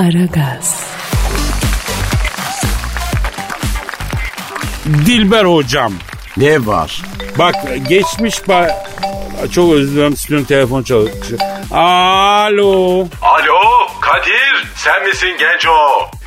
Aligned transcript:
Aragaz. 0.00 0.86
Dilber 5.06 5.44
hocam. 5.44 5.92
Ne 6.36 6.66
var? 6.66 7.02
Bak 7.38 7.54
geçmiş 7.88 8.48
ba... 8.48 8.68
Çok 9.52 9.72
özür 9.72 9.94
dilerim 9.94 10.16
stüdyonun 10.16 10.44
telefon 10.44 10.82
çalıyor. 10.82 11.10
Alo. 11.70 13.00
Alo 13.22 13.60
Kadir 14.00 14.68
sen 14.76 15.06
misin 15.08 15.36
genco? 15.38 15.70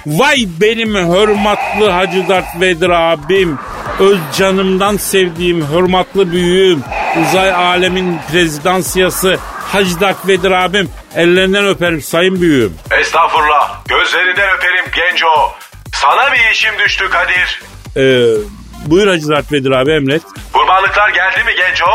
Vay 0.05 0.45
benim 0.61 0.95
hürmetli 0.95 1.91
Hacı 1.91 2.27
Dert 2.29 2.61
Vedir 2.61 2.89
abim. 2.89 3.59
Öz 3.99 4.17
canımdan 4.37 4.97
sevdiğim 4.97 5.67
hürmetli 5.67 6.31
büyüğüm. 6.31 6.83
Uzay 7.21 7.51
alemin 7.53 8.17
prezidansiyası 8.31 9.39
Hacı 9.73 9.99
Dert 9.99 10.27
Vedir 10.27 10.51
abim. 10.51 10.89
Ellerinden 11.15 11.65
öperim 11.67 12.01
sayın 12.01 12.41
büyüğüm. 12.41 12.75
Estağfurullah 12.99 13.85
gözlerinden 13.85 14.49
öperim 14.57 14.85
genco. 14.95 15.51
Sana 15.93 16.31
bir 16.33 16.51
işim 16.53 16.71
düştü 16.85 17.09
Kadir. 17.09 17.61
Ee, 17.97 18.27
buyur 18.85 19.07
Hacı 19.07 19.29
Dert 19.29 19.51
Vedir 19.51 19.71
abi 19.71 19.91
emret. 19.91 20.21
Kurbanlıklar 20.53 21.09
geldi 21.09 21.43
mi 21.43 21.51
genco? 21.55 21.85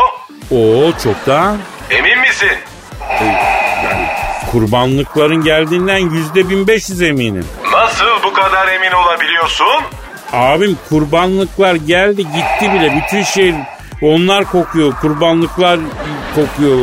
Oo 0.51 0.91
çoktan. 1.03 1.57
Emin 1.89 2.19
misin? 2.19 2.57
Kurbanlıkların 4.51 5.43
geldiğinden 5.43 5.97
yüzde 5.97 6.49
bin 6.49 6.67
beş 6.67 6.89
yüz 6.89 7.01
eminim. 7.01 7.47
Nasıl 7.71 8.23
bu 8.23 8.33
kadar 8.33 8.67
emin 8.67 8.91
olabiliyorsun? 8.91 9.83
Abim 10.33 10.77
kurbanlıklar 10.89 11.75
geldi 11.75 12.17
gitti 12.17 12.73
bile. 12.73 13.01
Bütün 13.05 13.23
şehir 13.23 13.55
onlar 14.01 14.45
kokuyor. 14.45 14.93
Kurbanlıklar 15.01 15.79
kokuyor. 16.35 16.77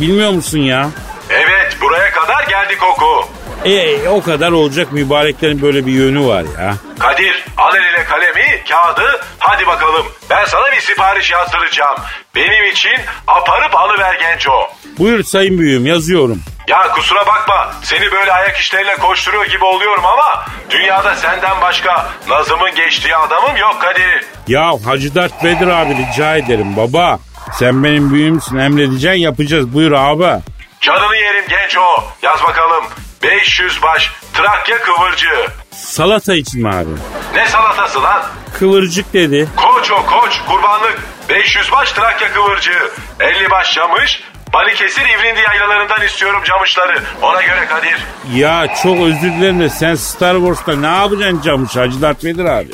Bilmiyor 0.00 0.30
musun 0.30 0.58
ya? 0.58 0.88
Evet 1.30 1.76
buraya 1.80 2.10
kadar 2.12 2.42
geldi 2.42 2.78
koku. 2.78 3.28
E, 3.64 4.08
o 4.08 4.22
kadar 4.22 4.52
olacak 4.52 4.92
mübareklerin 4.92 5.62
böyle 5.62 5.86
bir 5.86 5.92
yönü 5.92 6.26
var 6.26 6.44
ya. 6.60 6.74
Kadir 6.98 7.44
al 7.56 7.74
eline 7.76 8.04
kalemi, 8.04 8.64
kağıdı 8.70 9.20
hadi 9.38 9.66
bakalım. 9.66 10.06
Ben 10.30 10.44
sana 10.44 10.72
bir 10.76 10.80
sipariş 10.80 11.30
yazdıracağım. 11.30 11.96
Benim 12.34 12.64
için 12.64 12.96
aparıp 13.26 13.74
alıver 13.76 14.14
genco. 14.14 14.52
Buyur 14.98 15.22
sayın 15.24 15.58
büyüğüm 15.58 15.86
yazıyorum. 15.86 16.42
Ya 16.68 16.88
kusura 16.92 17.26
bakma 17.26 17.72
seni 17.82 18.12
böyle 18.12 18.32
ayak 18.32 18.56
işleriyle 18.56 18.96
koşturuyor 18.96 19.44
gibi 19.44 19.64
oluyorum 19.64 20.06
ama 20.06 20.44
dünyada 20.70 21.14
senden 21.14 21.60
başka 21.60 22.06
Nazım'ın 22.28 22.74
geçtiği 22.74 23.16
adamım 23.16 23.56
yok 23.56 23.80
Kadir. 23.80 24.24
Ya 24.48 24.72
Hacı 24.84 25.14
Dert 25.14 25.44
Vedir 25.44 25.66
abi 25.68 25.96
rica 25.96 26.36
ederim 26.36 26.76
baba. 26.76 27.18
Sen 27.58 27.84
benim 27.84 28.12
büyüğümsün 28.12 28.56
emredeceksin 28.58 29.20
yapacağız 29.20 29.74
buyur 29.74 29.92
abi. 29.92 30.42
Canını 30.80 31.16
yerim 31.16 31.44
genco 31.48 31.80
yaz 32.22 32.42
bakalım 32.42 32.84
500 33.22 33.82
baş 33.82 34.10
Trakya 34.32 34.78
kıvırcığı. 34.78 35.46
Salata 35.70 36.34
için 36.34 36.62
mi 36.62 36.68
abi? 36.68 36.90
Ne 37.34 37.46
salatası 37.46 38.02
lan? 38.02 38.22
Kıvırcık 38.58 39.12
dedi. 39.12 39.48
Koç 39.56 39.90
o 39.90 40.06
koç 40.06 40.40
kurbanlık 40.48 40.98
500 41.28 41.72
baş 41.72 41.92
Trakya 41.92 42.32
kıvırcığı 42.32 42.90
50 43.20 43.50
baş 43.50 43.74
camış 43.74 44.22
Balıkesir 44.54 45.02
İvrindi 45.02 45.40
yaylalarından 45.40 46.02
istiyorum 46.02 46.42
camışları. 46.44 47.02
Ona 47.22 47.42
göre 47.42 47.66
Kadir. 47.66 47.96
Ya 48.34 48.66
çok 48.82 49.00
özür 49.00 49.20
dilerim 49.32 49.60
de 49.60 49.68
sen 49.68 49.94
Star 49.94 50.34
Wars'ta 50.36 50.76
ne 50.76 50.86
yapacaksın 50.86 51.40
camış 51.44 51.76
Hacı 51.76 52.02
Dert 52.02 52.24
Vedir 52.24 52.44
abi? 52.44 52.68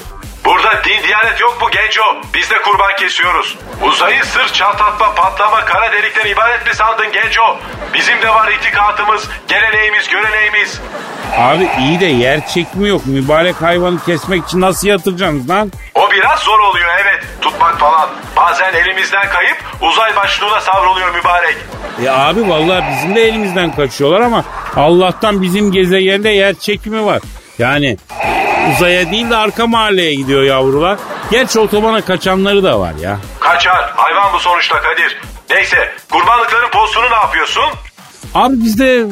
Burada 0.45 0.85
din 0.85 1.03
diyanet 1.09 1.41
yok 1.41 1.63
mu 1.63 1.69
genco? 1.71 2.03
Biz 2.35 2.51
de 2.51 2.63
kurban 2.63 2.97
kesiyoruz. 2.99 3.59
Uzayı 3.83 4.25
sır 4.25 4.53
çatlatma, 4.53 5.15
patlama, 5.15 5.65
kara 5.65 5.93
delikten 5.93 6.27
ibaret 6.27 6.67
mi 6.67 6.75
sandın 6.75 7.13
genco? 7.13 7.59
Bizim 7.95 8.23
de 8.23 8.29
var 8.29 8.53
itikatımız, 8.53 9.29
geleneğimiz, 9.49 10.09
göreneğimiz. 10.09 10.81
Abi 11.39 11.69
iyi 11.79 12.01
de 12.01 12.07
yer 12.07 12.47
çekimi 12.47 12.89
yok. 12.89 13.07
Mübarek 13.07 13.63
hayvanı 13.63 14.05
kesmek 14.05 14.45
için 14.45 14.61
nasıl 14.61 14.89
yatıracaksınız 14.89 15.51
lan? 15.51 15.73
O 15.95 16.11
biraz 16.11 16.41
zor 16.41 16.59
oluyor 16.59 16.89
evet, 17.03 17.25
tutmak 17.41 17.79
falan. 17.79 18.09
Bazen 18.37 18.73
elimizden 18.73 19.29
kayıp 19.31 19.56
uzay 19.81 20.17
başlığına 20.17 20.61
savruluyor 20.61 21.15
mübarek. 21.15 21.56
E 22.05 22.11
abi 22.11 22.49
vallahi 22.49 22.84
bizim 22.91 23.15
de 23.17 23.23
elimizden 23.23 23.73
kaçıyorlar 23.77 24.21
ama 24.21 24.45
Allah'tan 24.77 25.43
bizim 25.43 25.73
gezegende 25.73 26.29
yer 26.29 26.55
çekimi 26.55 27.06
var. 27.06 27.21
Yani 27.59 27.97
uzaya 28.72 29.10
değil 29.10 29.31
de 29.31 29.36
arka 29.36 29.66
mahalleye 29.66 30.14
gidiyor 30.14 30.42
yavrular. 30.42 30.98
Gerçi 31.31 31.58
otobana 31.58 32.00
kaçanları 32.00 32.62
da 32.62 32.81
var 32.81 32.92
ya. 33.00 33.19
Kaçar, 33.41 33.92
hayvan 33.97 34.32
bu 34.34 34.38
sonuçta 34.38 34.75
Kadir. 34.82 35.20
Neyse, 35.50 35.92
kurbanlıkların 36.12 36.70
postunu 36.70 37.04
ne 37.10 37.14
yapıyorsun? 37.14 37.64
Abi 38.34 38.54
bizde 38.64 39.06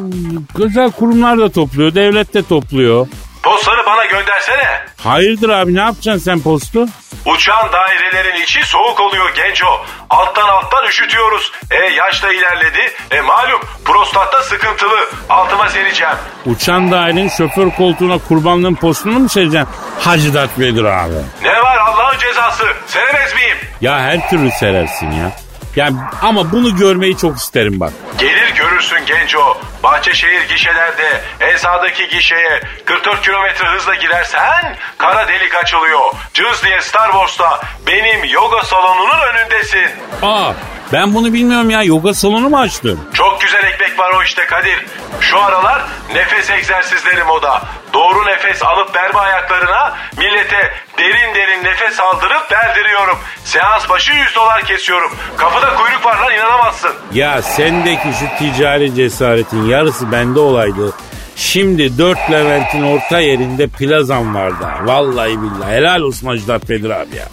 özel 0.59 0.91
kurumlar 0.91 1.37
da 1.37 1.49
topluyor, 1.49 1.95
devlet 1.95 2.33
de 2.33 2.43
topluyor. 2.43 3.07
Postları 3.43 3.85
bana 3.85 4.05
göndersene. 4.05 4.81
Hayırdır 5.03 5.49
abi 5.49 5.75
ne 5.75 5.79
yapacaksın 5.79 6.23
sen 6.23 6.39
postu? 6.41 6.85
Uçan 7.25 7.71
dairelerin 7.73 8.41
içi 8.43 8.65
soğuk 8.65 8.99
oluyor 8.99 9.35
genco. 9.35 9.65
Alttan 10.09 10.49
alttan 10.49 10.87
üşütüyoruz. 10.87 11.51
E 11.71 11.75
yaş 11.93 12.23
da 12.23 12.33
ilerledi. 12.33 12.93
E 13.11 13.21
malum 13.21 13.59
prostatta 13.85 14.43
sıkıntılı. 14.43 15.09
Altıma 15.29 15.69
sereceğim. 15.69 16.13
Uçan 16.45 16.91
dairenin 16.91 17.29
şoför 17.29 17.69
koltuğuna 17.69 18.17
kurbanlığın 18.17 18.75
postunu 18.75 19.19
mu 19.19 19.29
sereceksin? 19.29 19.69
Hacı 19.99 20.33
Dert 20.33 20.59
Vedir 20.59 20.83
abi. 20.83 21.13
Ne 21.43 21.61
var 21.61 21.77
Allah'ın 21.77 22.17
cezası? 22.17 22.63
Seremez 22.87 23.35
miyim? 23.35 23.57
Ya 23.81 23.99
her 23.99 24.29
türlü 24.29 24.51
serersin 24.51 25.11
ya. 25.11 25.31
Yani 25.75 25.97
ama 26.21 26.51
bunu 26.51 26.75
görmeyi 26.75 27.17
çok 27.17 27.37
isterim 27.37 27.79
bak. 27.79 27.93
Gelir 28.17 28.38
görürsün 28.59 29.05
genco. 29.05 29.57
Bahçeşehir 29.83 30.49
gişelerde 30.49 31.21
en 31.39 31.57
sağdaki 31.57 32.07
gişeye 32.07 32.61
44 32.85 33.21
kilometre 33.21 33.67
hızla 33.67 33.95
girersen 33.95 34.77
kara 34.97 35.27
delik 35.27 35.55
açılıyor. 35.55 36.11
Cız 36.33 36.63
diye 36.63 36.81
Star 36.81 37.11
Wars'ta 37.11 37.61
benim 37.87 38.23
yoga 38.23 38.61
salonunun 38.61 39.19
önündesin. 39.19 39.89
Aa 40.21 40.53
ben 40.93 41.13
bunu 41.13 41.33
bilmiyorum 41.33 41.69
ya 41.69 41.83
yoga 41.83 42.13
salonu 42.13 42.49
mu 42.49 42.57
açtın? 42.59 42.99
Çok 43.13 43.41
güzel 43.41 43.63
ekmek 43.63 43.99
var 43.99 44.11
o 44.19 44.23
işte 44.23 44.45
Kadir. 44.45 44.85
Şu 45.21 45.39
aralar 45.39 45.85
nefes 46.13 46.49
egzersizleri 46.49 47.23
moda. 47.23 47.61
Doğru 47.93 48.25
nefes 48.25 48.63
alıp 48.63 48.95
verme 48.95 49.19
ayaklarına 49.19 49.97
millete 50.17 50.73
derin 50.97 51.35
derin 51.35 51.63
nefes 51.63 51.99
aldırıp 51.99 52.51
verdiriyorum. 52.51 53.17
Seans 53.43 53.89
başı 53.89 54.11
100 54.13 54.35
dolar 54.35 54.61
kesiyorum. 54.65 55.11
Kapıda 55.37 55.75
kuyruk 55.75 56.05
var 56.05 56.17
lan 56.19 56.33
inanamazsın. 56.33 56.91
Ya 57.13 57.41
sendeki 57.41 58.07
şu 58.19 58.37
ticari 58.39 58.95
cesaretin 58.95 59.65
yarısı 59.65 60.11
bende 60.11 60.39
olaydı. 60.39 60.93
Şimdi 61.35 61.97
dört 61.97 62.31
Levent'in 62.31 62.83
orta 62.83 63.19
yerinde 63.19 63.67
plazam 63.67 64.35
vardı. 64.35 64.67
Vallahi 64.83 65.41
billahi 65.41 65.71
helal 65.71 66.01
olsun 66.01 66.27
Hacı 66.27 66.47
Vedir 66.69 66.89
abi 66.89 67.15
ya. 67.15 67.25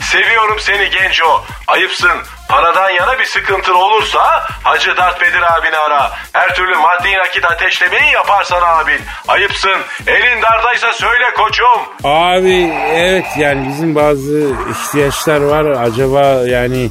Seviyorum 0.00 0.60
seni 0.60 0.90
genco. 0.90 1.44
Ayıpsın. 1.66 2.10
Paradan 2.48 2.90
yana 2.90 3.18
bir 3.18 3.24
sıkıntın 3.24 3.74
olursa 3.74 4.46
Hacı 4.62 4.96
Dert 4.96 5.20
Bedir 5.20 5.42
abini 5.58 5.76
ara. 5.76 6.10
Her 6.32 6.54
türlü 6.54 6.74
maddi 6.76 7.12
nakit 7.18 7.44
ateşlemeyi 7.44 8.12
yaparsan 8.12 8.62
abin. 8.62 9.00
Ayıpsın. 9.28 9.76
Elin 10.06 10.42
dardaysa 10.42 10.92
söyle 10.92 11.24
koçum. 11.36 11.80
Abi 12.04 12.74
evet 12.94 13.26
yani 13.36 13.68
bizim 13.68 13.94
bazı 13.94 14.48
ihtiyaçlar 14.70 15.40
var. 15.40 15.64
Acaba 15.64 16.22
yani 16.46 16.90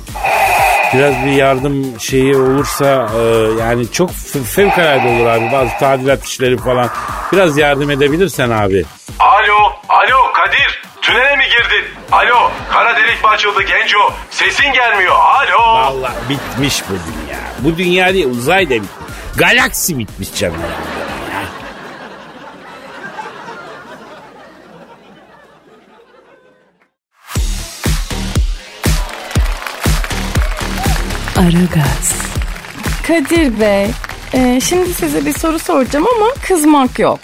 biraz 0.94 1.26
bir 1.26 1.32
yardım 1.32 2.00
şeyi 2.00 2.36
olursa 2.38 3.10
e, 3.20 3.22
yani 3.62 3.92
çok 3.92 4.10
fevkalade 4.56 5.08
olur 5.08 5.26
abi. 5.26 5.52
Bazı 5.52 5.78
tadilat 5.80 6.26
işleri 6.26 6.58
falan. 6.58 6.90
Biraz 7.32 7.58
yardım 7.58 7.92
edebilirsen 7.92 8.50
abi. 8.50 8.86
Alo, 9.20 9.35
girdin? 11.56 11.86
Alo, 12.12 12.52
kara 12.72 12.96
delik 12.96 13.24
mi 13.24 13.30
açıldı 13.30 13.62
genco? 13.62 14.14
Sesin 14.30 14.74
gelmiyor. 14.74 15.16
Alo. 15.16 15.60
Vallahi 15.60 16.14
bitmiş 16.30 16.84
bu 16.90 16.94
dünya. 16.94 17.40
Bu 17.60 17.78
dünya 17.78 18.14
değil 18.14 18.26
uzay 18.26 18.66
da 18.70 18.74
bitmiş. 18.74 18.90
Galaksi 19.38 20.00
bitmiş 20.00 20.36
canım. 20.36 20.58
Aragaz. 31.38 32.14
Kadir 33.08 33.60
Bey, 33.60 33.88
e, 34.34 34.62
şimdi 34.62 34.94
size 34.94 35.26
bir 35.26 35.34
soru 35.34 35.60
soracağım 35.60 36.06
ama 36.16 36.28
kızmak 36.48 37.00
yok. 37.00 37.20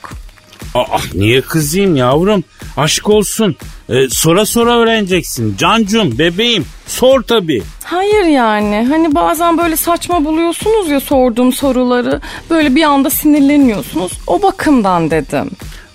Aa, 0.75 0.97
niye 1.13 1.41
kızayım 1.41 1.95
yavrum? 1.95 2.43
Aşk 2.77 3.09
olsun. 3.09 3.55
Ee, 3.89 4.09
sora 4.09 4.45
sora 4.45 4.77
öğreneceksin. 4.77 5.57
Cancum, 5.57 6.17
bebeğim. 6.17 6.65
Sor 6.87 7.21
tabii. 7.21 7.63
Hayır 7.83 8.25
yani 8.25 8.87
hani 8.89 9.15
bazen 9.15 9.57
böyle 9.57 9.75
saçma 9.75 10.25
buluyorsunuz 10.25 10.89
ya 10.89 10.99
sorduğum 10.99 11.53
soruları 11.53 12.21
böyle 12.49 12.75
bir 12.75 12.83
anda 12.83 13.09
sinirleniyorsunuz 13.09 14.11
o 14.27 14.41
bakımdan 14.41 15.11
dedim. 15.11 15.51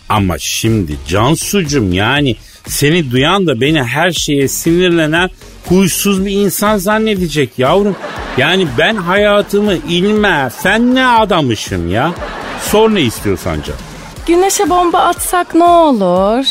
Ama 0.09 0.39
şimdi 0.39 0.97
Cansucum 1.09 1.93
yani 1.93 2.37
seni 2.67 3.11
duyan 3.11 3.47
da 3.47 3.61
beni 3.61 3.83
her 3.83 4.11
şeye 4.11 4.49
sinirlenen 4.49 5.31
huysuz 5.69 6.27
bir 6.27 6.31
insan 6.33 6.77
zannedecek 6.79 7.51
yavrum. 7.59 7.97
Yani 8.37 8.67
ben 8.79 8.97
hayatımı 8.97 9.75
ilme, 9.89 10.51
fenne 10.63 11.07
adamışım 11.07 11.91
ya. 11.93 12.15
Sor 12.63 12.95
ne 12.95 13.01
istiyorsan 13.03 13.55
canım. 13.63 13.81
Güneşe 14.27 14.71
bomba 14.71 14.99
atsak 14.99 15.55
ne 15.55 15.65
olur? 15.65 16.47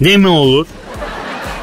Ne 0.00 0.16
mi 0.16 0.28
olur? 0.28 0.66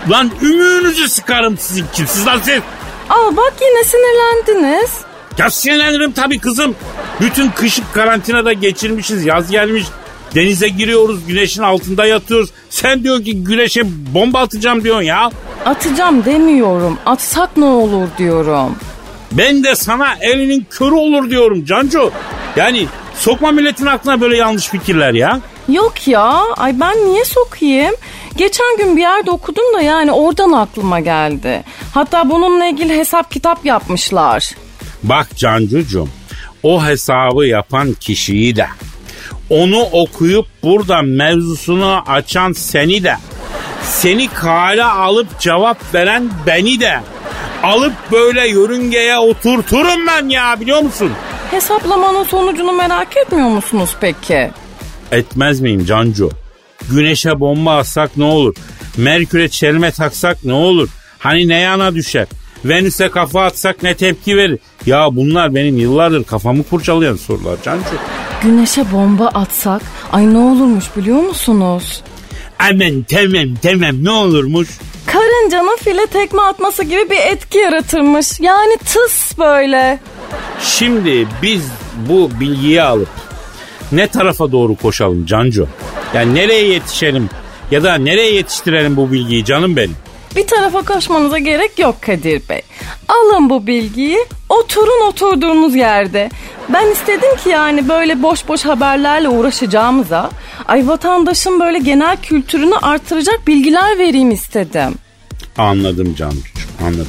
Lan 0.09 0.31
ümüğünüzü 0.41 1.09
sıkarım 1.09 1.57
sizin 1.57 1.85
kimsiz 1.93 2.25
lan 2.25 2.39
siz. 2.43 2.61
Al 3.09 3.35
bak 3.37 3.53
yine 3.61 3.83
sinirlendiniz. 3.83 4.91
Ya 5.37 5.49
sinirlenirim 5.49 6.11
tabii 6.11 6.39
kızım. 6.39 6.75
Bütün 7.21 7.49
kışı 7.51 7.81
karantinada 7.93 8.53
geçirmişiz. 8.53 9.25
Yaz 9.25 9.51
gelmiş. 9.51 9.83
Denize 10.35 10.67
giriyoruz. 10.69 11.27
Güneşin 11.27 11.63
altında 11.63 12.05
yatıyoruz. 12.05 12.49
Sen 12.69 13.03
diyor 13.03 13.23
ki 13.23 13.43
güneşe 13.43 13.81
bomba 13.85 14.39
atacağım 14.39 14.83
diyorsun 14.83 15.03
ya. 15.03 15.31
Atacağım 15.65 16.25
demiyorum. 16.25 16.97
Atsak 17.05 17.57
ne 17.57 17.65
olur 17.65 18.07
diyorum. 18.17 18.75
Ben 19.31 19.63
de 19.63 19.75
sana 19.75 20.15
elinin 20.21 20.65
körü 20.69 20.95
olur 20.95 21.29
diyorum 21.29 21.65
Cancu. 21.65 22.11
Yani 22.55 22.87
sokma 23.21 23.51
milletin 23.51 23.85
aklına 23.85 24.21
böyle 24.21 24.37
yanlış 24.37 24.67
fikirler 24.67 25.13
ya. 25.13 25.39
Yok 25.69 26.07
ya. 26.07 26.43
Ay 26.57 26.79
ben 26.79 26.97
niye 27.05 27.25
sokayım? 27.25 27.95
Geçen 28.37 28.77
gün 28.77 28.97
bir 28.97 29.01
yerde 29.01 29.31
okudum 29.31 29.63
da 29.77 29.81
yani 29.81 30.11
oradan 30.11 30.51
aklıma 30.51 30.99
geldi. 30.99 31.63
Hatta 31.93 32.29
bununla 32.29 32.65
ilgili 32.65 32.97
hesap 32.97 33.31
kitap 33.31 33.65
yapmışlar. 33.65 34.51
Bak 35.03 35.27
Cancucuğum 35.37 36.07
o 36.63 36.85
hesabı 36.85 37.45
yapan 37.45 37.93
kişiyi 37.93 38.55
de 38.55 38.67
onu 39.49 39.81
okuyup 39.81 40.45
burada 40.63 41.01
mevzusunu 41.01 42.03
açan 42.07 42.51
seni 42.51 43.03
de 43.03 43.15
seni 43.83 44.27
kale 44.27 44.83
alıp 44.83 45.39
cevap 45.39 45.93
veren 45.93 46.29
beni 46.47 46.79
de 46.79 46.99
alıp 47.63 47.93
böyle 48.11 48.47
yörüngeye 48.47 49.17
oturturum 49.17 50.07
ben 50.07 50.29
ya 50.29 50.59
biliyor 50.59 50.81
musun? 50.81 51.11
Hesaplamanın 51.51 52.23
sonucunu 52.23 52.71
merak 52.71 53.17
etmiyor 53.17 53.47
musunuz 53.47 53.95
peki? 54.01 54.51
Etmez 55.11 55.59
miyim 55.59 55.85
Cancu? 55.85 56.29
Güneşe 56.91 57.39
bomba 57.39 57.77
atsak 57.77 58.17
ne 58.17 58.23
olur? 58.23 58.55
Merkür'e 58.97 59.49
çelme 59.49 59.91
taksak 59.91 60.45
ne 60.45 60.53
olur? 60.53 60.89
Hani 61.19 61.47
ne 61.47 61.59
yana 61.59 61.95
düşer? 61.95 62.27
Venüs'e 62.65 63.11
kafa 63.11 63.43
atsak 63.43 63.83
ne 63.83 63.93
tepki 63.95 64.37
verir? 64.37 64.59
Ya 64.85 65.07
bunlar 65.15 65.55
benim 65.55 65.77
yıllardır 65.77 66.23
kafamı 66.23 66.63
kurcalayan 66.63 67.15
sorular 67.15 67.57
Cancu. 67.63 67.85
Güneşe 68.43 68.91
bomba 68.91 69.27
atsak 69.27 69.81
ay 70.11 70.33
ne 70.33 70.37
olurmuş 70.37 70.85
biliyor 70.97 71.21
musunuz? 71.21 72.01
Aman 72.59 73.05
tamam 73.09 73.55
tamam 73.61 74.03
ne 74.03 74.11
olurmuş? 74.11 74.69
Karıncanın 75.05 75.77
file 75.77 76.05
tekme 76.05 76.41
atması 76.41 76.83
gibi 76.83 77.09
bir 77.09 77.17
etki 77.17 77.57
yaratırmış. 77.57 78.39
Yani 78.39 78.77
tıs 78.77 79.37
böyle. 79.39 79.99
Şimdi 80.61 81.27
biz 81.41 81.63
bu 82.09 82.29
bilgiyi 82.39 82.81
alıp 82.81 83.09
ne 83.91 84.07
tarafa 84.07 84.51
doğru 84.51 84.75
koşalım 84.75 85.25
Cancu? 85.25 85.67
Yani 86.13 86.35
nereye 86.35 86.67
yetişelim 86.67 87.29
ya 87.71 87.83
da 87.83 87.95
nereye 87.95 88.33
yetiştirelim 88.33 88.97
bu 88.97 89.11
bilgiyi 89.11 89.45
canım 89.45 89.75
benim? 89.75 89.95
Bir 90.35 90.47
tarafa 90.47 90.81
koşmanıza 90.81 91.37
gerek 91.37 91.79
yok 91.79 92.01
Kadir 92.01 92.41
Bey. 92.49 92.61
Alın 93.07 93.49
bu 93.49 93.67
bilgiyi, 93.67 94.17
oturun 94.49 95.07
oturduğunuz 95.07 95.75
yerde. 95.75 96.29
Ben 96.73 96.91
istedim 96.91 97.37
ki 97.43 97.49
yani 97.49 97.89
böyle 97.89 98.23
boş 98.23 98.47
boş 98.47 98.65
haberlerle 98.65 99.29
uğraşacağımıza, 99.29 100.29
ay 100.67 100.87
vatandaşın 100.87 101.59
böyle 101.59 101.79
genel 101.79 102.17
kültürünü 102.17 102.75
artıracak 102.75 103.47
bilgiler 103.47 103.99
vereyim 103.99 104.31
istedim. 104.31 104.95
Anladım 105.57 106.15
Cancucuğum 106.15 106.85
anladım. 106.85 107.07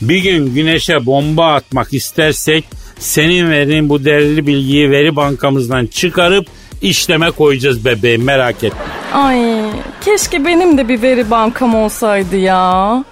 Bir 0.00 0.16
gün 0.16 0.54
güneşe 0.54 1.06
bomba 1.06 1.54
atmak 1.54 1.94
istersek 1.94 2.64
senin 2.98 3.50
verdiğin 3.50 3.88
bu 3.88 4.04
değerli 4.04 4.46
bilgiyi 4.46 4.90
veri 4.90 5.16
bankamızdan 5.16 5.86
çıkarıp 5.86 6.46
işleme 6.82 7.30
koyacağız 7.30 7.84
bebeğim 7.84 8.24
merak 8.24 8.64
etme. 8.64 8.80
Ay 9.12 9.62
keşke 10.00 10.44
benim 10.44 10.78
de 10.78 10.88
bir 10.88 11.02
veri 11.02 11.30
bankam 11.30 11.74
olsaydı 11.74 12.36
ya. 12.36 13.04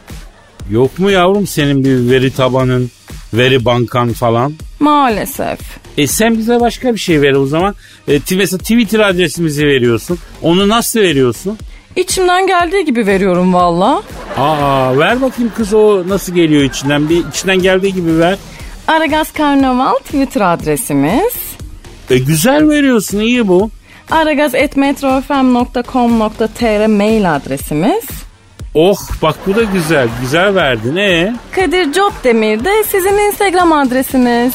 Yok 0.70 0.98
mu 0.98 1.10
yavrum 1.10 1.46
senin 1.46 1.84
bir 1.84 2.10
veri 2.10 2.30
tabanın, 2.34 2.90
veri 3.34 3.64
bankan 3.64 4.12
falan? 4.12 4.52
Maalesef. 4.80 5.58
E 5.98 6.06
sen 6.06 6.38
bize 6.38 6.60
başka 6.60 6.94
bir 6.94 6.98
şey 7.00 7.22
ver 7.22 7.32
o 7.32 7.46
zaman. 7.46 7.74
E, 8.08 8.20
mesela 8.30 8.58
Twitter 8.58 9.00
adresimizi 9.00 9.66
veriyorsun. 9.66 10.18
Onu 10.42 10.68
nasıl 10.68 11.00
veriyorsun? 11.00 11.58
İçimden 11.96 12.46
geldiği 12.46 12.84
gibi 12.84 13.06
veriyorum 13.06 13.54
valla. 13.54 14.02
Aa 14.38 14.98
ver 14.98 15.22
bakayım 15.22 15.52
kız 15.56 15.74
o 15.74 16.08
nasıl 16.08 16.34
geliyor 16.34 16.62
içinden. 16.62 17.08
Bir 17.08 17.28
içinden 17.28 17.58
geldiği 17.58 17.94
gibi 17.94 18.18
ver. 18.18 18.38
Aragaz 18.88 19.32
Karnaval 19.32 19.94
Twitter 19.94 20.40
adresimiz. 20.40 21.49
E 22.10 22.18
güzel 22.18 22.68
veriyorsun 22.68 23.18
iyi 23.18 23.48
bu. 23.48 23.70
aragaz.metrofm.com.tr 24.10 26.86
mail 26.86 27.34
adresimiz. 27.36 28.04
Oh 28.74 28.98
bak 29.22 29.36
bu 29.46 29.56
da 29.56 29.62
güzel. 29.62 30.08
Güzel 30.20 30.54
verdin. 30.54 30.96
E, 30.96 31.34
Kadir 31.52 31.88
Demir 32.24 32.64
de 32.64 32.84
sizin 32.88 33.18
Instagram 33.18 33.72
adresiniz. 33.72 34.52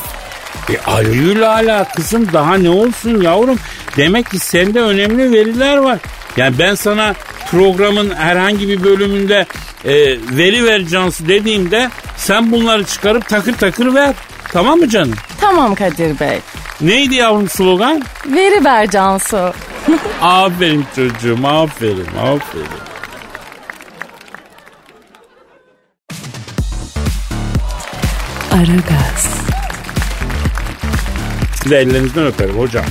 e 0.70 0.78
aleyhül 0.92 1.50
ala 1.50 1.84
kızım 1.84 2.28
daha 2.34 2.56
ne 2.58 2.70
olsun 2.70 3.22
yavrum. 3.22 3.58
Demek 3.98 4.30
ki 4.32 4.40
sende 4.40 4.82
önemli 4.82 5.32
veriler 5.32 5.78
var. 5.78 5.98
Yani 6.38 6.56
ben 6.60 6.76
sana 6.76 7.14
programın 7.52 8.16
herhangi 8.16 8.68
bir 8.68 8.84
bölümünde 8.84 9.46
e, 9.86 9.94
veri 10.38 10.66
ver 10.66 10.86
Cansu 10.86 11.28
dediğimde 11.28 11.90
sen 12.18 12.52
bunları 12.52 12.84
çıkarıp 12.84 13.30
takır 13.30 13.54
takır 13.54 13.94
ver. 13.94 14.14
Tamam 14.52 14.80
mı 14.80 14.90
canım? 14.90 15.14
Tamam 15.42 15.76
Kadir 15.76 16.20
Bey. 16.20 16.40
Neydi 16.82 17.16
yavrum 17.16 17.50
slogan? 17.50 18.04
Veri 18.26 18.66
ver 18.66 18.90
Cansu. 18.92 19.54
Aferin 20.22 20.86
çocuğum 20.96 21.48
aferin 21.48 22.08
aferin. 22.22 22.68
Aragaz, 28.52 29.28
Size 31.64 31.76
ellerinizden 31.76 32.26
öperim 32.26 32.60
hocam. 32.60 32.86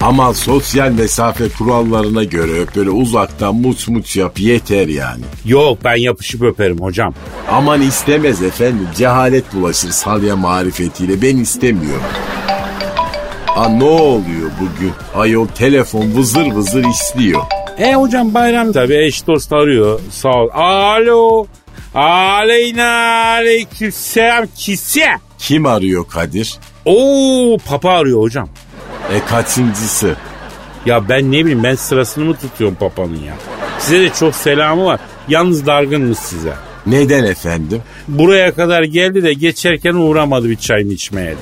Ama 0.00 0.34
sosyal 0.34 0.90
mesafe 0.92 1.48
kurallarına 1.48 2.24
göre 2.24 2.52
öp 2.60 2.76
böyle 2.76 2.90
uzaktan 2.90 3.54
muç 3.54 3.88
muç 3.88 4.16
yap 4.16 4.40
yeter 4.40 4.88
yani. 4.88 5.22
Yok 5.44 5.78
ben 5.84 5.96
yapışıp 5.96 6.42
öperim 6.42 6.80
hocam. 6.80 7.14
Aman 7.50 7.82
istemez 7.82 8.42
efendim 8.42 8.88
cehalet 8.96 9.54
bulaşır 9.54 9.90
salya 9.90 10.36
marifetiyle 10.36 11.22
ben 11.22 11.36
istemiyorum. 11.36 12.02
Aa 13.60 13.68
ne 13.68 13.84
oluyor 13.84 14.50
bugün? 14.60 14.92
Ayol 15.14 15.46
telefon 15.46 16.14
vızır 16.14 16.46
vızır 16.46 16.84
işliyor. 16.84 17.42
E 17.78 17.94
hocam 17.94 18.34
bayram 18.34 18.72
tabii 18.72 19.04
eş 19.06 19.26
dost 19.26 19.52
arıyor. 19.52 20.00
Sağ 20.10 20.28
ol. 20.28 20.48
Alo. 20.52 21.46
Aleyna 21.94 22.88
aleyküm 23.36 23.92
selam 23.92 24.46
kisi. 24.56 25.02
Kim 25.38 25.66
arıyor 25.66 26.08
Kadir? 26.08 26.58
Oo 26.84 27.56
papa 27.68 27.90
arıyor 27.90 28.20
hocam. 28.20 28.48
E 29.14 29.26
kaçıncısı? 29.28 30.14
Ya 30.86 31.08
ben 31.08 31.32
ne 31.32 31.38
bileyim 31.44 31.64
ben 31.64 31.74
sırasını 31.74 32.24
mı 32.24 32.34
tutuyorum 32.34 32.76
papanın 32.80 33.22
ya. 33.26 33.34
Size 33.78 34.00
de 34.00 34.10
çok 34.12 34.34
selamı 34.34 34.84
var. 34.84 35.00
Yalnız 35.28 35.66
dargınmış 35.66 36.18
size. 36.18 36.52
Neden 36.86 37.24
efendim? 37.24 37.82
Buraya 38.08 38.54
kadar 38.54 38.82
geldi 38.82 39.22
de 39.22 39.32
geçerken 39.32 39.94
uğramadı 39.94 40.48
bir 40.48 40.56
çayını 40.56 40.92
içmeye. 40.92 41.34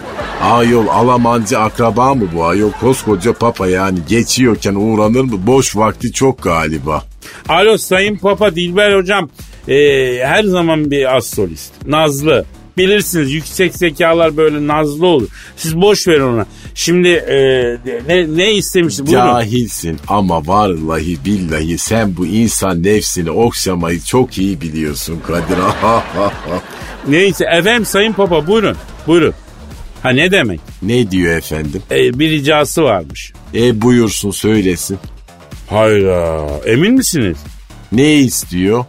Ayol 0.42 0.87
Almancı 0.87 1.59
akraba 1.59 2.14
mı 2.14 2.28
bu 2.35 2.45
ayol? 2.45 2.71
Koskoca 2.73 3.33
papa 3.33 3.68
yani 3.68 3.99
geçiyorken 4.09 4.75
uğranır 4.75 5.21
mı? 5.25 5.47
Boş 5.47 5.76
vakti 5.76 6.12
çok 6.12 6.42
galiba. 6.42 7.04
Alo 7.49 7.78
Sayın 7.78 8.16
Papa 8.16 8.54
Dilber 8.54 8.97
hocam. 8.97 9.30
Ee, 9.68 9.75
her 10.25 10.45
zaman 10.45 10.90
bir 10.90 11.16
az 11.16 11.26
solist. 11.26 11.73
Nazlı. 11.87 12.45
Bilirsiniz 12.76 13.33
yüksek 13.33 13.75
zekalar 13.75 14.37
böyle 14.37 14.66
nazlı 14.66 15.07
olur. 15.07 15.28
Siz 15.57 15.80
boş 15.80 16.09
verin 16.09 16.23
ona. 16.23 16.47
Şimdi 16.75 17.09
e, 17.09 17.38
ne, 18.09 18.37
ne 18.37 18.52
istemişti? 18.52 19.07
Buyurun. 19.07 19.25
Cahilsin 19.25 19.99
ama 20.09 20.47
vallahi 20.47 21.25
billahi 21.25 21.78
sen 21.78 22.16
bu 22.16 22.26
insan 22.26 22.83
nefsini 22.83 23.30
okşamayı 23.30 24.00
çok 24.00 24.38
iyi 24.38 24.61
biliyorsun 24.61 25.21
Kadir. 25.26 25.59
Neyse 27.09 27.45
efendim 27.45 27.85
Sayın 27.87 28.12
Papa 28.12 28.47
buyurun. 28.47 28.76
Buyurun. 29.07 29.35
Ha 30.02 30.11
ne 30.11 30.31
demek? 30.31 30.61
ne 30.83 31.11
diyor 31.11 31.37
efendim? 31.37 31.83
Ee, 31.90 32.19
bir 32.19 32.31
ricası 32.31 32.83
varmış. 32.85 33.33
E 33.55 33.83
buyursun 33.83 34.31
söylesin. 34.31 34.99
Hayda 35.71 36.47
emin 36.67 36.93
misiniz? 36.95 37.37
Ne 37.93 38.12
istiyor? 38.14 38.85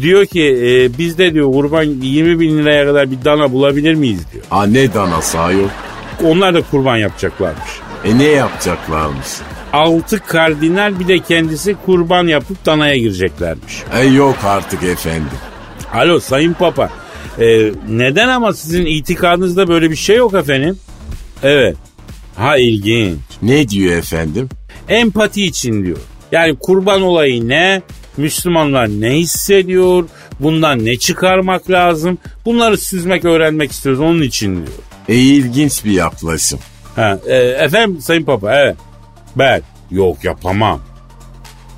Diyor 0.00 0.26
ki 0.26 0.42
e, 0.42 0.98
biz 0.98 1.18
de 1.18 1.34
diyor 1.34 1.52
kurban 1.52 1.82
20 1.84 2.40
bin 2.40 2.58
liraya 2.58 2.84
kadar 2.86 3.10
bir 3.10 3.24
dana 3.24 3.52
bulabilir 3.52 3.94
miyiz 3.94 4.20
diyor. 4.32 4.44
Ha 4.50 4.66
ne 4.66 4.94
danası 4.94 5.38
ayol? 5.38 5.68
Onlar 6.24 6.54
da 6.54 6.62
kurban 6.70 6.96
yapacaklarmış. 6.96 7.70
E 8.04 8.18
ne 8.18 8.24
yapacaklarmış? 8.24 9.26
Altı 9.72 10.18
kardinal 10.26 11.00
bir 11.00 11.08
de 11.08 11.18
kendisi 11.18 11.76
kurban 11.86 12.26
yapıp 12.26 12.66
danaya 12.66 12.96
gireceklermiş. 12.96 13.82
E 13.94 14.04
yok 14.04 14.36
artık 14.44 14.82
efendim. 14.82 15.38
Alo 15.94 16.20
Sayın 16.20 16.52
Papa. 16.52 16.90
E, 17.38 17.72
neden 17.88 18.28
ama 18.28 18.52
sizin 18.52 18.86
itikadınızda 18.86 19.68
böyle 19.68 19.90
bir 19.90 19.96
şey 19.96 20.16
yok 20.16 20.34
efendim? 20.34 20.78
Evet. 21.42 21.76
Ha 22.36 22.56
ilginç. 22.56 23.18
Ne 23.42 23.68
diyor 23.68 23.96
efendim? 23.96 24.48
Empati 24.88 25.44
için 25.44 25.84
diyor. 25.84 25.98
Yani 26.32 26.56
kurban 26.60 27.02
olayı 27.02 27.48
ne? 27.48 27.82
Müslümanlar 28.16 28.88
ne 28.88 29.10
hissediyor? 29.10 30.08
Bundan 30.40 30.84
ne 30.84 30.96
çıkarmak 30.96 31.70
lazım? 31.70 32.18
Bunları 32.44 32.78
süzmek, 32.78 33.24
öğrenmek 33.24 33.72
istiyoruz 33.72 34.00
onun 34.00 34.22
için 34.22 34.56
diyor. 34.56 34.78
E 35.08 35.14
ilginç 35.14 35.84
bir 35.84 35.90
yaklaşım. 35.90 36.58
Ha, 36.96 37.18
e, 37.26 37.36
efendim 37.36 38.00
Sayın 38.00 38.22
Papa 38.22 38.54
evet. 38.54 38.76
Ben 39.36 39.62
yok 39.90 40.24
yapamam. 40.24 40.80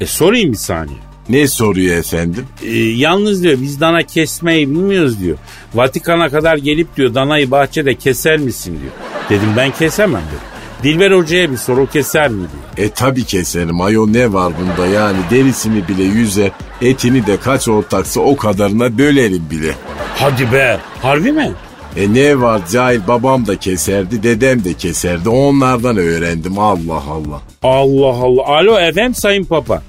E 0.01 0.07
sorayım 0.07 0.53
bir 0.53 0.59
saniye. 0.59 0.99
Ne 1.29 1.49
soruyor 1.49 1.97
efendim? 1.97 2.47
E, 2.63 2.77
yalnız 2.79 3.43
diyor 3.43 3.59
biz 3.61 3.81
dana 3.81 4.03
kesmeyi 4.03 4.71
bilmiyoruz 4.71 5.21
diyor. 5.21 5.37
Vatikan'a 5.75 6.29
kadar 6.31 6.57
gelip 6.57 6.97
diyor 6.97 7.15
danayı 7.15 7.51
bahçede 7.51 7.95
keser 7.95 8.39
misin 8.39 8.79
diyor. 8.83 8.93
Dedim 9.31 9.49
ben 9.57 9.71
kesemem 9.71 10.23
dedim. 10.29 10.55
Dilber 10.83 11.11
Hoca'ya 11.11 11.51
bir 11.51 11.57
soru 11.57 11.87
keser 11.87 12.29
mi 12.31 12.39
diyor. 12.39 12.89
E 12.89 12.91
tabi 12.91 13.25
keserim 13.25 13.81
ayo 13.81 14.07
ne 14.13 14.33
var 14.33 14.53
bunda 14.61 14.87
yani 14.87 15.17
derisini 15.31 15.89
bile 15.89 16.03
yüze 16.03 16.53
etini 16.83 17.27
de 17.27 17.37
kaç 17.37 17.69
ortaksa 17.69 18.21
o 18.21 18.37
kadarına 18.37 18.99
bölerim 18.99 19.43
bile. 19.51 19.75
Hadi 20.17 20.53
be 20.53 20.79
harbi 21.03 21.33
mi? 21.33 21.53
E 21.97 22.15
ne 22.15 22.41
var 22.41 22.61
cahil 22.73 23.01
babam 23.09 23.47
da 23.47 23.57
keserdi 23.57 24.23
dedem 24.23 24.65
de 24.65 24.75
keserdi 24.75 25.29
onlardan 25.29 25.97
öğrendim 25.97 26.59
Allah 26.59 27.03
Allah. 27.11 27.43
Allah 27.63 28.25
Allah. 28.25 28.47
Alo 28.47 28.79
efendim 28.79 29.15
Sayın 29.15 29.45
Papa. 29.45 29.83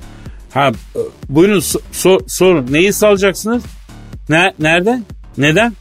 Ha 0.56 0.72
buyurun 1.30 1.60
so- 1.94 2.30
sorun. 2.30 2.68
Neyi 2.72 2.94
salacaksınız? 2.94 3.64
Ne 4.30 4.54
nerede? 4.60 5.00
Neden? 5.38 5.74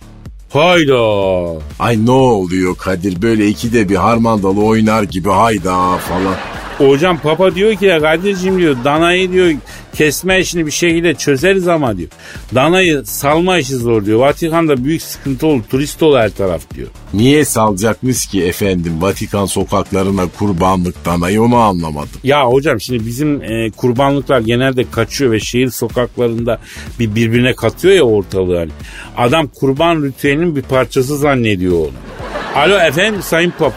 Hayda. 0.50 1.60
Ay 1.78 2.06
ne 2.06 2.10
oluyor 2.10 2.76
Kadir 2.76 3.22
böyle 3.22 3.48
ikide 3.48 3.88
bir 3.88 3.96
harmandalı 3.96 4.64
oynar 4.64 5.02
gibi 5.02 5.28
hayda 5.28 5.96
falan. 5.96 6.36
Hocam 6.78 7.18
Papa 7.18 7.54
diyor 7.54 7.74
ki 7.74 7.84
ya 7.84 8.00
Kadir'cim 8.00 8.58
diyor 8.58 8.76
danayı 8.84 9.32
diyor 9.32 9.52
kesme 9.94 10.40
işini 10.40 10.66
bir 10.66 10.70
şekilde 10.70 11.14
çözeriz 11.14 11.68
ama 11.68 11.96
diyor. 11.96 12.08
Danayı 12.54 13.02
salma 13.04 13.58
işi 13.58 13.76
zor 13.76 14.06
diyor. 14.06 14.18
Vatikan'da 14.18 14.84
büyük 14.84 15.02
sıkıntı 15.02 15.46
olur. 15.46 15.62
Turist 15.70 16.02
olur 16.02 16.18
her 16.18 16.30
taraf 16.30 16.62
diyor. 16.74 16.88
Niye 17.14 17.44
salacakmış 17.44 18.26
ki 18.26 18.44
efendim 18.44 19.02
Vatikan 19.02 19.46
sokaklarına 19.46 20.28
kurbanlık 20.38 21.04
danayı 21.04 21.42
onu 21.42 21.56
anlamadım. 21.56 22.20
Ya 22.24 22.46
hocam 22.46 22.80
şimdi 22.80 23.06
bizim 23.06 23.42
e, 23.42 23.70
kurbanlıklar 23.70 24.40
genelde 24.40 24.90
kaçıyor 24.90 25.32
ve 25.32 25.40
şehir 25.40 25.70
sokaklarında 25.70 26.58
bir 27.00 27.14
birbirine 27.14 27.54
katıyor 27.54 27.94
ya 27.94 28.02
ortalığı 28.02 28.56
hani. 28.56 28.70
Adam 29.16 29.46
kurban 29.46 30.02
ritüelinin 30.02 30.56
bir 30.56 30.62
parçası 30.62 31.18
zannediyor 31.18 31.78
onu. 31.78 31.90
Alo 32.54 32.78
efendim 32.78 33.22
Sayın 33.22 33.50
Pop. 33.50 33.72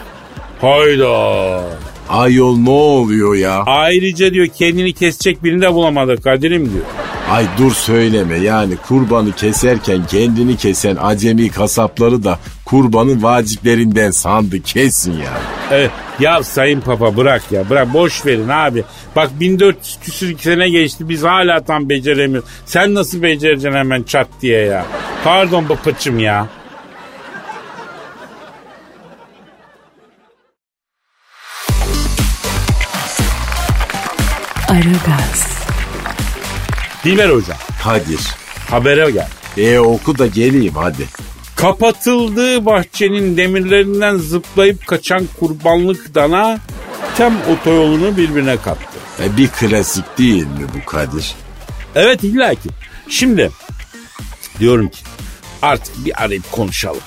Hayda. 0.60 1.64
Ayol 2.08 2.56
ne 2.56 2.70
oluyor 2.70 3.34
ya? 3.34 3.62
Ayrıca 3.66 4.32
diyor 4.32 4.46
kendini 4.46 4.92
kesecek 4.92 5.44
birini 5.44 5.62
de 5.62 5.74
bulamadı 5.74 6.22
Kadir'im 6.22 6.72
diyor. 6.72 6.84
Ay 7.30 7.46
dur 7.58 7.72
söyleme 7.72 8.38
yani 8.38 8.76
kurbanı 8.76 9.32
keserken 9.32 10.06
kendini 10.06 10.56
kesen 10.56 10.96
acemi 11.00 11.50
kasapları 11.50 12.24
da 12.24 12.38
kurbanın 12.64 13.22
vaciplerinden 13.22 14.10
sandı 14.10 14.62
kesin 14.62 15.12
ya. 15.12 15.40
Evet, 15.70 15.90
ya 16.20 16.42
Sayın 16.42 16.80
Papa 16.80 17.16
bırak 17.16 17.52
ya 17.52 17.70
bırak 17.70 17.92
boş 17.94 18.26
verin 18.26 18.48
abi. 18.48 18.84
Bak 19.16 19.30
1400 19.40 19.98
küsür 20.02 20.38
sene 20.38 20.68
geçti 20.68 21.08
biz 21.08 21.22
hala 21.22 21.64
tam 21.64 21.88
beceremiyoruz. 21.88 22.48
Sen 22.66 22.94
nasıl 22.94 23.22
becereceksin 23.22 23.78
hemen 23.78 24.02
çat 24.02 24.28
diye 24.42 24.60
ya. 24.60 24.86
Pardon 25.24 25.68
babacım 25.68 26.18
ya. 26.18 26.48
Aragaz, 34.78 35.48
Dilber 37.04 37.28
hocam 37.28 37.56
Kadir. 37.84 38.20
habere 38.70 39.10
gel. 39.10 39.28
E 39.56 39.78
oku 39.78 40.18
da 40.18 40.26
geleyim 40.26 40.74
hadi. 40.74 41.04
Kapatıldığı 41.56 42.66
bahçenin 42.66 43.36
demirlerinden 43.36 44.16
zıplayıp 44.16 44.86
kaçan 44.86 45.28
kurbanlık 45.40 46.14
dana 46.14 46.58
tem 47.16 47.34
otoyolunu 47.52 48.16
birbirine 48.16 48.56
kattı. 48.56 48.98
E 49.22 49.36
bir 49.36 49.48
klasik 49.48 50.18
değil 50.18 50.42
mi 50.46 50.66
bu 50.74 50.90
Kadir? 50.90 51.34
Evet 51.94 52.24
illaki. 52.24 52.68
Şimdi 53.08 53.50
diyorum 54.60 54.88
ki 54.88 54.98
artık 55.62 56.04
bir 56.04 56.24
arayıp 56.24 56.52
konuşalım. 56.52 57.00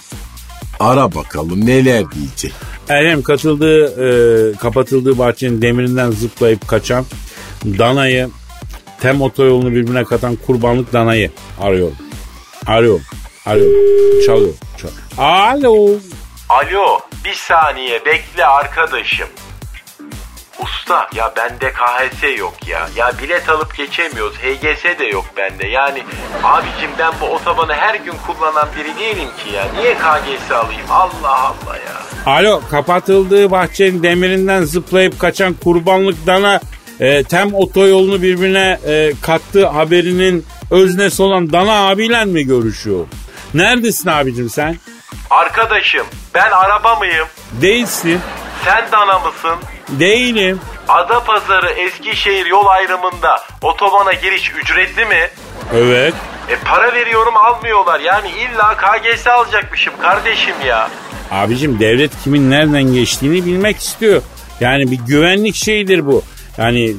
Ara 0.79 1.15
bakalım 1.15 1.65
neler 1.65 2.03
diyecek. 2.11 2.53
Efendim 2.83 3.23
katıldığı, 3.23 3.85
e, 3.85 4.57
kapatıldığı 4.57 5.17
bahçenin 5.17 5.61
demirinden 5.61 6.11
zıplayıp 6.11 6.67
kaçan 6.67 7.05
danayı, 7.65 8.29
tem 9.01 9.21
otoyolunu 9.21 9.71
birbirine 9.71 10.03
katan 10.03 10.35
kurbanlık 10.35 10.93
danayı 10.93 11.31
arıyorum. 11.61 11.97
Arıyorum. 12.67 13.01
Arıyorum. 13.45 14.25
Çalıyor. 14.25 14.53
Çal. 14.77 14.89
Alo. 15.17 15.89
Alo 16.49 16.99
bir 17.25 17.33
saniye 17.33 18.05
bekle 18.05 18.45
arkadaşım. 18.45 19.27
Usta 20.63 21.07
ya 21.15 21.33
bende 21.37 21.73
KHS 21.73 22.39
yok 22.39 22.67
ya. 22.67 22.89
Ya 22.95 23.11
bilet 23.23 23.49
alıp 23.49 23.77
geçemiyoruz. 23.77 24.37
HGS 24.37 24.99
de 24.99 25.05
yok 25.05 25.25
bende. 25.37 25.67
Yani 25.67 26.03
abicim 26.43 26.89
ben 26.99 27.13
bu 27.21 27.25
otobanı 27.25 27.73
her 27.73 27.95
gün 27.95 28.13
kullanan 28.27 28.67
biri 28.75 28.99
değilim 28.99 29.29
ki 29.43 29.55
ya. 29.55 29.63
Niye 29.77 29.93
KGS 29.93 30.51
alayım? 30.51 30.81
Allah 30.89 31.39
Allah 31.39 31.77
ya. 31.77 32.33
Alo. 32.33 32.61
Kapatıldığı 32.71 33.51
bahçenin 33.51 34.03
demirinden 34.03 34.63
zıplayıp 34.63 35.19
kaçan 35.19 35.53
kurbanlık 35.53 36.27
dana 36.27 36.59
e, 37.01 37.23
tem 37.23 37.53
otoyolunu 37.53 38.21
birbirine 38.21 38.79
e, 38.87 39.11
kattığı 39.21 39.67
haberinin 39.67 40.45
öznesi 40.71 41.23
olan 41.23 41.51
Dana 41.51 41.87
abiyle 41.89 42.25
mi 42.25 42.43
görüşüyor? 42.43 43.05
Neredesin 43.53 44.09
abicim 44.09 44.49
sen? 44.49 44.75
Arkadaşım 45.29 46.05
ben 46.33 46.51
araba 46.51 46.95
mıyım? 46.95 47.27
Değilsin. 47.61 48.19
Sen 48.65 48.85
dana 48.91 49.19
mısın? 49.19 49.55
Değilim. 49.89 50.59
Adapazarı 50.87 51.69
Eskişehir 51.69 52.45
yol 52.45 52.65
ayrımında 52.65 53.39
otobana 53.61 54.13
giriş 54.13 54.51
ücretli 54.61 55.05
mi? 55.05 55.29
Evet. 55.75 56.13
E 56.49 56.55
para 56.65 56.93
veriyorum 56.93 57.37
almıyorlar. 57.37 57.99
Yani 57.99 58.29
illa 58.29 58.77
KGS 58.77 59.27
alacakmışım 59.27 59.93
kardeşim 60.01 60.55
ya. 60.67 60.89
Abicim 61.31 61.79
devlet 61.79 62.11
kimin 62.23 62.51
nereden 62.51 62.93
geçtiğini 62.93 63.45
bilmek 63.45 63.77
istiyor. 63.77 64.21
Yani 64.59 64.91
bir 64.91 64.99
güvenlik 65.07 65.55
şeyidir 65.55 66.05
bu. 66.05 66.23
Yani 66.57 66.95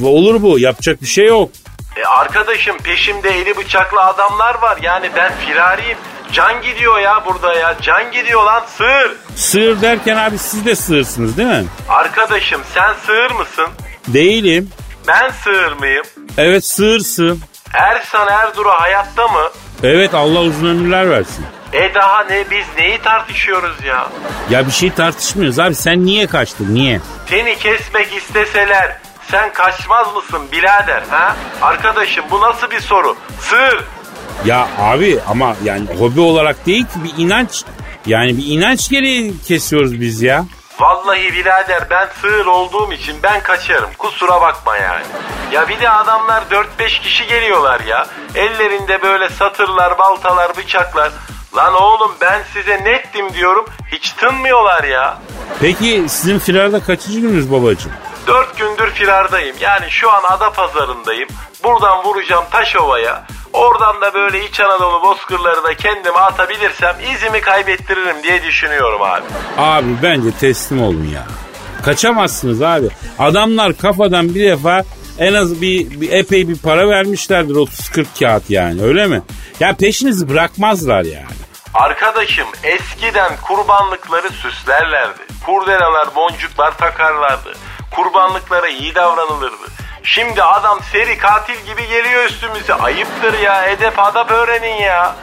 e, 0.00 0.04
olur 0.04 0.42
bu. 0.42 0.58
Yapacak 0.58 1.02
bir 1.02 1.06
şey 1.06 1.26
yok. 1.26 1.50
E 1.96 2.04
arkadaşım 2.04 2.78
peşimde 2.78 3.30
eli 3.30 3.56
bıçaklı 3.56 4.00
adamlar 4.00 4.54
var. 4.62 4.78
Yani 4.82 5.10
ben 5.16 5.32
firariyim. 5.46 5.98
Can 6.32 6.62
gidiyor 6.62 6.98
ya 6.98 7.22
burada 7.26 7.54
ya. 7.54 7.76
Can 7.82 8.12
gidiyor 8.12 8.44
lan 8.44 8.62
sığır. 8.76 9.16
Sığır 9.36 9.80
derken 9.82 10.16
abi 10.16 10.38
siz 10.38 10.64
de 10.66 10.74
sığırsınız 10.74 11.36
değil 11.36 11.48
mi? 11.48 11.64
Arkadaşım 11.88 12.60
sen 12.74 12.94
sığır 13.06 13.30
mısın? 13.30 13.66
Değilim. 14.08 14.70
Ben 15.08 15.30
sığır 15.30 15.72
mıyım? 15.72 16.04
Evet 16.38 16.64
sığırsın. 16.64 17.40
Ersan 17.74 18.28
Erdura 18.28 18.80
hayatta 18.80 19.28
mı? 19.28 19.50
Evet 19.82 20.14
Allah 20.14 20.40
uzun 20.40 20.66
ömürler 20.68 21.10
versin. 21.10 21.44
E 21.72 21.94
daha 21.94 22.24
ne 22.24 22.50
biz 22.50 22.66
neyi 22.78 22.98
tartışıyoruz 23.02 23.84
ya? 23.84 24.08
Ya 24.50 24.66
bir 24.66 24.70
şey 24.72 24.90
tartışmıyoruz 24.92 25.58
abi 25.58 25.74
sen 25.74 26.04
niye 26.06 26.26
kaçtın 26.26 26.74
niye? 26.74 27.00
Seni 27.28 27.58
kesmek 27.58 28.14
isteseler 28.16 28.96
sen 29.30 29.52
kaçmaz 29.52 30.14
mısın 30.14 30.42
birader 30.52 31.02
ha? 31.10 31.36
Arkadaşım 31.62 32.24
bu 32.30 32.40
nasıl 32.40 32.70
bir 32.70 32.80
soru? 32.80 33.16
Sığır. 33.40 33.84
Ya 34.44 34.68
abi 34.80 35.18
ama 35.28 35.56
yani 35.64 35.86
hobi 35.98 36.20
olarak 36.20 36.66
değil 36.66 36.84
ki 36.84 37.04
bir 37.04 37.22
inanç. 37.24 37.64
Yani 38.06 38.36
bir 38.36 38.46
inanç 38.46 38.88
gereği 38.90 39.34
kesiyoruz 39.48 40.00
biz 40.00 40.22
ya. 40.22 40.44
Vallahi 40.78 41.32
birader 41.32 41.82
ben 41.90 42.08
sığır 42.20 42.46
olduğum 42.46 42.92
için 42.92 43.16
ben 43.22 43.42
kaçarım. 43.42 43.90
Kusura 43.98 44.40
bakma 44.40 44.76
yani. 44.76 45.04
Ya 45.52 45.68
bir 45.68 45.80
de 45.80 45.90
adamlar 45.90 46.42
4-5 46.78 47.00
kişi 47.02 47.26
geliyorlar 47.26 47.80
ya. 47.80 48.06
Ellerinde 48.34 49.02
böyle 49.02 49.28
satırlar, 49.28 49.98
baltalar, 49.98 50.56
bıçaklar. 50.56 51.12
Lan 51.56 51.74
oğlum 51.74 52.12
ben 52.20 52.42
size 52.54 52.84
nettim 52.84 53.32
diyorum. 53.34 53.64
Hiç 53.92 54.10
tınmıyorlar 54.12 54.84
ya. 54.84 55.18
Peki 55.60 56.04
sizin 56.08 56.38
firarda 56.38 56.80
kaçıncı 56.80 57.20
gününüz 57.20 57.52
babacığım? 57.52 57.92
4 58.26 58.58
gündür 58.58 58.90
firardayım. 58.90 59.56
Yani 59.60 59.86
şu 59.90 60.10
an 60.12 60.22
ada 60.30 60.50
pazarındayım. 60.52 61.28
Buradan 61.64 62.04
vuracağım 62.04 62.44
Taşova'ya. 62.50 63.26
Oradan 63.52 64.00
da 64.00 64.14
böyle 64.14 64.44
İç 64.48 64.60
Anadolu 64.60 65.02
bozkırları 65.02 65.64
da 65.64 65.74
kendime 65.76 66.18
atabilirsem 66.18 66.96
izimi 67.14 67.40
kaybettiririm 67.40 68.22
diye 68.22 68.42
düşünüyorum 68.42 69.02
abi. 69.02 69.22
Abi 69.58 69.86
bence 70.02 70.30
teslim 70.40 70.82
olun 70.82 71.08
ya. 71.14 71.26
Kaçamazsınız 71.84 72.62
abi. 72.62 72.88
Adamlar 73.18 73.76
kafadan 73.76 74.34
bir 74.34 74.44
defa 74.50 74.84
en 75.18 75.34
az 75.34 75.60
bir, 75.62 76.00
bir 76.00 76.12
epey 76.12 76.48
bir 76.48 76.58
para 76.58 76.88
vermişlerdir 76.88 77.54
30-40 77.54 78.06
kağıt 78.20 78.50
yani 78.50 78.82
öyle 78.82 79.06
mi? 79.06 79.22
Ya 79.60 79.76
peşinizi 79.76 80.28
bırakmazlar 80.28 81.02
yani. 81.04 81.26
Arkadaşım 81.74 82.46
eskiden 82.62 83.32
kurbanlıkları 83.42 84.30
süslerlerdi. 84.30 85.18
Kurdelalar, 85.46 86.14
boncuklar 86.16 86.78
takarlardı. 86.78 87.52
Kurbanlıklara 87.90 88.68
iyi 88.68 88.94
davranılırdı. 88.94 89.66
Şimdi 90.02 90.42
adam 90.42 90.78
seri 90.92 91.18
katil 91.18 91.54
gibi 91.66 91.88
geliyor 91.88 92.24
üstümüze. 92.24 92.74
Ayıptır 92.74 93.38
ya. 93.38 93.66
Edep 93.66 93.98
adap 93.98 94.30
öğrenin 94.30 94.82
ya. 94.82 95.16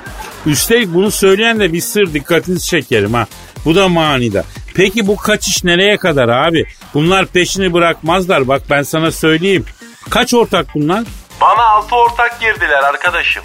Üstelik 0.46 0.94
bunu 0.94 1.12
söyleyen 1.12 1.60
de 1.60 1.74
bir 1.74 1.82
sır 1.82 2.13
dikkatinizi 2.13 2.65
çekerim 2.68 3.13
ha. 3.13 3.27
Bu 3.65 3.75
da 3.75 3.88
manida. 3.88 4.44
Peki 4.75 5.08
bu 5.08 5.15
kaçış 5.18 5.63
nereye 5.63 5.98
kadar 5.98 6.30
abi? 6.30 6.65
Bunlar 6.94 7.25
peşini 7.25 7.74
bırakmazlar 7.74 8.48
bak 8.48 8.62
ben 8.70 8.82
sana 8.84 9.12
söyleyeyim. 9.12 9.65
Kaç 10.10 10.34
ortak 10.34 10.65
bunlar? 10.75 11.04
Bana 11.42 11.63
altı 11.63 11.96
ortak 11.96 12.42
girdiler 12.42 12.84
arkadaşım. 12.84 13.44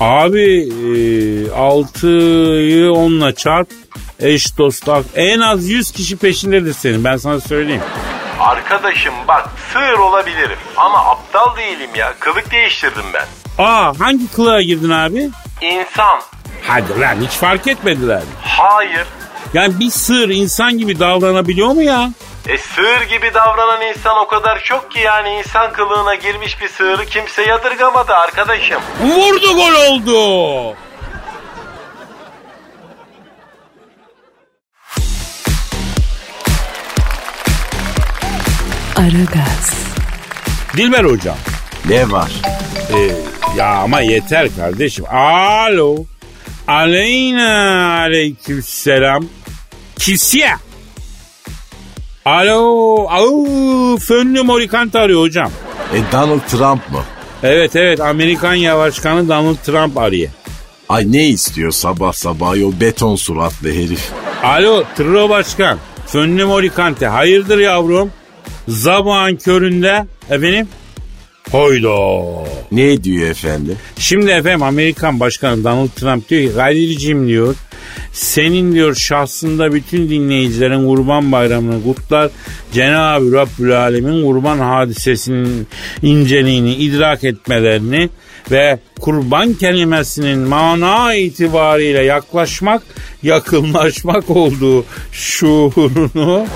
Abi 0.00 0.60
e, 0.62 1.48
6'yı 1.48 2.86
10'la 2.90 3.34
çarp. 3.34 3.68
Eş 4.20 4.58
dost 4.58 4.88
en 5.16 5.40
az 5.40 5.68
100 5.68 5.90
kişi 5.92 6.16
peşindedir 6.16 6.72
senin 6.72 7.04
ben 7.04 7.16
sana 7.16 7.40
söyleyeyim. 7.40 7.82
Arkadaşım 8.40 9.14
bak 9.28 9.48
sığır 9.72 9.98
olabilirim 9.98 10.58
ama 10.76 10.98
aptal 10.98 11.56
değilim 11.56 11.90
ya. 11.96 12.14
Kılık 12.20 12.50
değiştirdim 12.52 13.04
ben. 13.14 13.26
Aa 13.64 13.92
hangi 14.00 14.28
kılığa 14.32 14.62
girdin 14.62 14.90
abi? 14.90 15.30
İnsan. 15.60 16.20
Hadi 16.66 17.00
lan 17.00 17.16
hiç 17.26 17.30
fark 17.30 17.66
etmediler 17.66 18.18
mi? 18.20 18.28
Hayır. 18.42 19.06
Yani 19.54 19.80
bir 19.80 19.90
sığır 19.90 20.28
insan 20.28 20.78
gibi 20.78 20.98
davranabiliyor 20.98 21.68
mu 21.68 21.82
ya? 21.82 22.10
E 22.48 22.58
sığır 22.58 23.02
gibi 23.02 23.34
davranan 23.34 23.82
insan 23.82 24.16
o 24.16 24.26
kadar 24.28 24.60
çok 24.64 24.90
ki 24.90 25.00
yani 25.00 25.30
insan 25.38 25.72
kılığına 25.72 26.14
girmiş 26.14 26.60
bir 26.60 26.68
sığırı 26.68 27.06
kimse 27.06 27.42
yadırgamadı 27.42 28.14
arkadaşım. 28.14 28.82
Vurdu 29.00 29.54
gol 29.54 29.74
oldu. 29.74 30.76
Aragaz, 38.96 39.74
Dilber 40.76 41.04
hocam. 41.04 41.36
Ne 41.88 42.10
var? 42.10 42.32
Ee, 42.90 43.10
ya 43.58 43.66
ama 43.66 44.00
yeter 44.00 44.48
kardeşim. 44.56 45.04
Alo. 45.10 45.96
Aleyna 46.68 47.98
aleyküm 48.00 48.62
selam. 48.62 49.24
Kisya. 49.98 50.58
Alo. 52.24 53.06
Au, 53.10 53.96
fönlü 53.98 54.42
morikant 54.42 54.96
arıyor 54.96 55.20
hocam. 55.20 55.50
E 55.94 56.12
Donald 56.12 56.40
Trump 56.40 56.90
mı? 56.90 57.00
Evet 57.42 57.76
evet 57.76 58.00
Amerikan 58.00 58.54
Yavaşkanı 58.54 59.28
Donald 59.28 59.56
Trump 59.56 59.98
arıyor. 59.98 60.30
Ay 60.88 61.12
ne 61.12 61.28
istiyor 61.28 61.70
sabah 61.70 62.12
sabah 62.12 62.56
yol 62.56 62.80
beton 62.80 63.16
suratlı 63.16 63.68
herif. 63.68 64.10
Alo 64.42 64.84
Tırro 64.96 65.28
Başkan. 65.28 65.78
Fönlü 66.06 66.44
morikante. 66.44 67.06
Hayırdır 67.06 67.58
yavrum? 67.58 68.10
Zabağın 68.68 69.36
köründe. 69.36 70.06
Efendim? 70.30 70.68
Hoydo. 71.54 72.34
Ne 72.72 73.04
diyor 73.04 73.30
efendim? 73.30 73.76
Şimdi 73.98 74.30
efendim 74.30 74.62
Amerikan 74.62 75.20
Başkanı 75.20 75.64
Donald 75.64 75.88
Trump 75.88 76.28
diyor 76.28 76.42
ki 76.42 76.56
Kadir'cim 76.56 77.28
diyor 77.28 77.54
senin 78.12 78.74
diyor 78.74 78.94
şahsında 78.94 79.72
bütün 79.72 80.08
dinleyicilerin 80.08 80.86
kurban 80.86 81.32
bayramını 81.32 81.84
kutlar. 81.84 82.30
Cenab-ı 82.72 83.32
Rabbül 83.32 83.78
Alemin 83.78 84.24
kurban 84.24 84.58
hadisesinin 84.58 85.66
inceliğini 86.02 86.74
idrak 86.74 87.24
etmelerini 87.24 88.08
ve 88.50 88.78
kurban 89.00 89.54
kelimesinin 89.54 90.38
mana 90.38 91.14
itibariyle 91.14 92.02
yaklaşmak, 92.04 92.82
yakınlaşmak 93.22 94.30
olduğu 94.30 94.84
şuurunu 95.12 96.46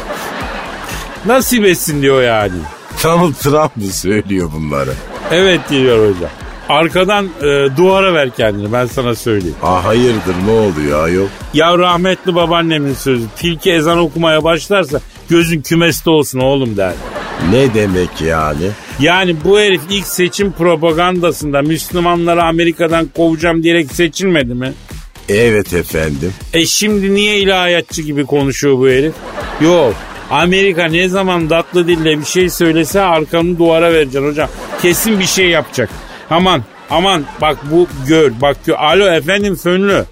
nasip 1.26 1.64
etsin 1.64 2.02
diyor 2.02 2.22
yani. 2.22 2.58
Donald 3.04 3.34
Trump 3.34 3.76
mı 3.76 3.92
söylüyor 3.92 4.50
bunları? 4.56 4.92
Evet 5.32 5.60
diyor 5.70 5.98
hocam. 6.14 6.30
Arkadan 6.68 7.26
e, 7.42 7.76
duvara 7.76 8.14
ver 8.14 8.30
kendini 8.30 8.72
ben 8.72 8.86
sana 8.86 9.14
söyleyeyim. 9.14 9.56
Aa 9.62 9.84
hayırdır 9.84 10.34
ne 10.46 10.50
oluyor 10.50 11.04
ayol? 11.04 11.26
Ya 11.54 11.78
rahmetli 11.78 12.34
babaannemin 12.34 12.94
sözü. 12.94 13.24
Tilki 13.36 13.72
ezan 13.72 13.98
okumaya 13.98 14.44
başlarsa 14.44 15.00
gözün 15.28 15.60
kümeste 15.62 16.10
olsun 16.10 16.38
oğlum 16.38 16.76
der. 16.76 16.92
Ne 17.50 17.74
demek 17.74 18.20
yani? 18.20 18.68
Yani 19.00 19.36
bu 19.44 19.58
herif 19.58 19.80
ilk 19.90 20.06
seçim 20.06 20.52
propagandasında 20.52 21.62
Müslümanları 21.62 22.42
Amerika'dan 22.42 23.08
kovacağım 23.16 23.62
diyerek 23.62 23.92
seçilmedi 23.92 24.54
mi? 24.54 24.72
Evet 25.28 25.74
efendim. 25.74 26.32
E 26.54 26.66
şimdi 26.66 27.14
niye 27.14 27.38
ilahiyatçı 27.38 28.02
gibi 28.02 28.26
konuşuyor 28.26 28.78
bu 28.78 28.88
herif? 28.88 29.14
Yok. 29.60 29.94
Amerika 30.30 30.84
ne 30.84 31.08
zaman 31.08 31.48
tatlı 31.48 31.88
dille 31.88 32.20
bir 32.20 32.24
şey 32.24 32.50
söylese 32.50 33.00
arkanı 33.00 33.58
duvara 33.58 33.92
vereceksin 33.92 34.28
hocam. 34.28 34.48
Kesin 34.82 35.20
bir 35.20 35.26
şey 35.26 35.48
yapacak. 35.48 35.90
Aman 36.30 36.62
aman 36.90 37.24
bak 37.40 37.58
bu 37.70 37.86
gör 38.08 38.32
bak 38.40 38.56
gör. 38.66 38.74
Alo 38.74 39.06
efendim 39.06 39.56
fönlü. 39.56 40.04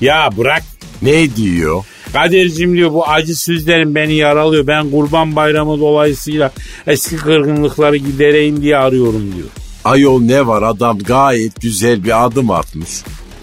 Ya 0.00 0.30
bırak 0.36 0.62
Ne 1.02 1.36
diyor? 1.36 1.84
Kadir'cim 2.12 2.76
diyor 2.76 2.92
bu 2.92 3.08
acı 3.08 3.36
sözlerin 3.36 3.94
beni 3.94 4.14
yaralıyor. 4.14 4.66
Ben 4.66 4.90
kurban 4.90 5.36
bayramı 5.36 5.80
dolayısıyla 5.80 6.52
eski 6.86 7.16
kırgınlıkları 7.16 7.96
gidereyim 7.96 8.62
diye 8.62 8.76
arıyorum 8.76 9.32
diyor. 9.36 9.48
Ayol 9.84 10.20
ne 10.20 10.46
var 10.46 10.62
adam 10.62 10.98
gayet 10.98 11.60
güzel 11.60 12.04
bir 12.04 12.24
adım 12.24 12.50
atmış. 12.50 12.90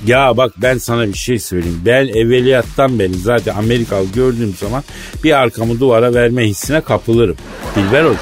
Ya 0.08 0.38
bak 0.38 0.54
ben 0.58 0.78
sana 0.78 1.08
bir 1.08 1.18
şey 1.18 1.40
söyleyeyim. 1.40 1.82
Ben 1.86 2.08
evveliyattan 2.08 3.00
beri 3.00 3.14
zaten 3.14 3.56
Amerikalı 3.56 4.06
gördüğüm 4.16 4.56
zaman 4.60 4.84
bir 5.24 5.32
arkamı 5.32 5.80
duvara 5.80 6.14
verme 6.14 6.48
hissine 6.48 6.82
kapılırım. 6.82 7.36
Dilber 7.76 8.04
hocam. 8.04 8.18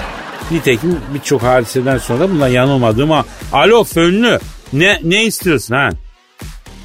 Nitekim 0.52 0.98
birçok 1.14 1.44
hadiseden 1.44 1.98
sonra 1.98 2.30
buna 2.32 2.48
yanılmadığıma. 2.48 3.26
Alo 3.54 3.84
fönlü 3.84 4.40
ne, 4.74 5.00
ne 5.04 5.26
istiyorsun 5.26 5.76
ha? 5.76 5.90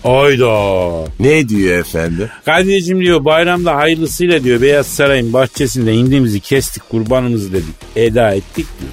Oyda. 0.04 1.04
Ne 1.20 1.48
diyor 1.48 1.78
efendim? 1.78 2.28
Kadir'cim 2.44 3.00
diyor 3.00 3.24
bayramda 3.24 3.76
hayırlısıyla 3.76 4.44
diyor 4.44 4.61
Beyaz 4.61 4.87
Saray'ın 4.87 5.33
bahçesinde 5.33 5.92
indiğimizi 5.92 6.40
kestik 6.40 6.90
kurbanımızı 6.90 7.52
dedik 7.52 7.74
eda 7.96 8.35
ettik 8.35 8.66
diyor. 8.80 8.92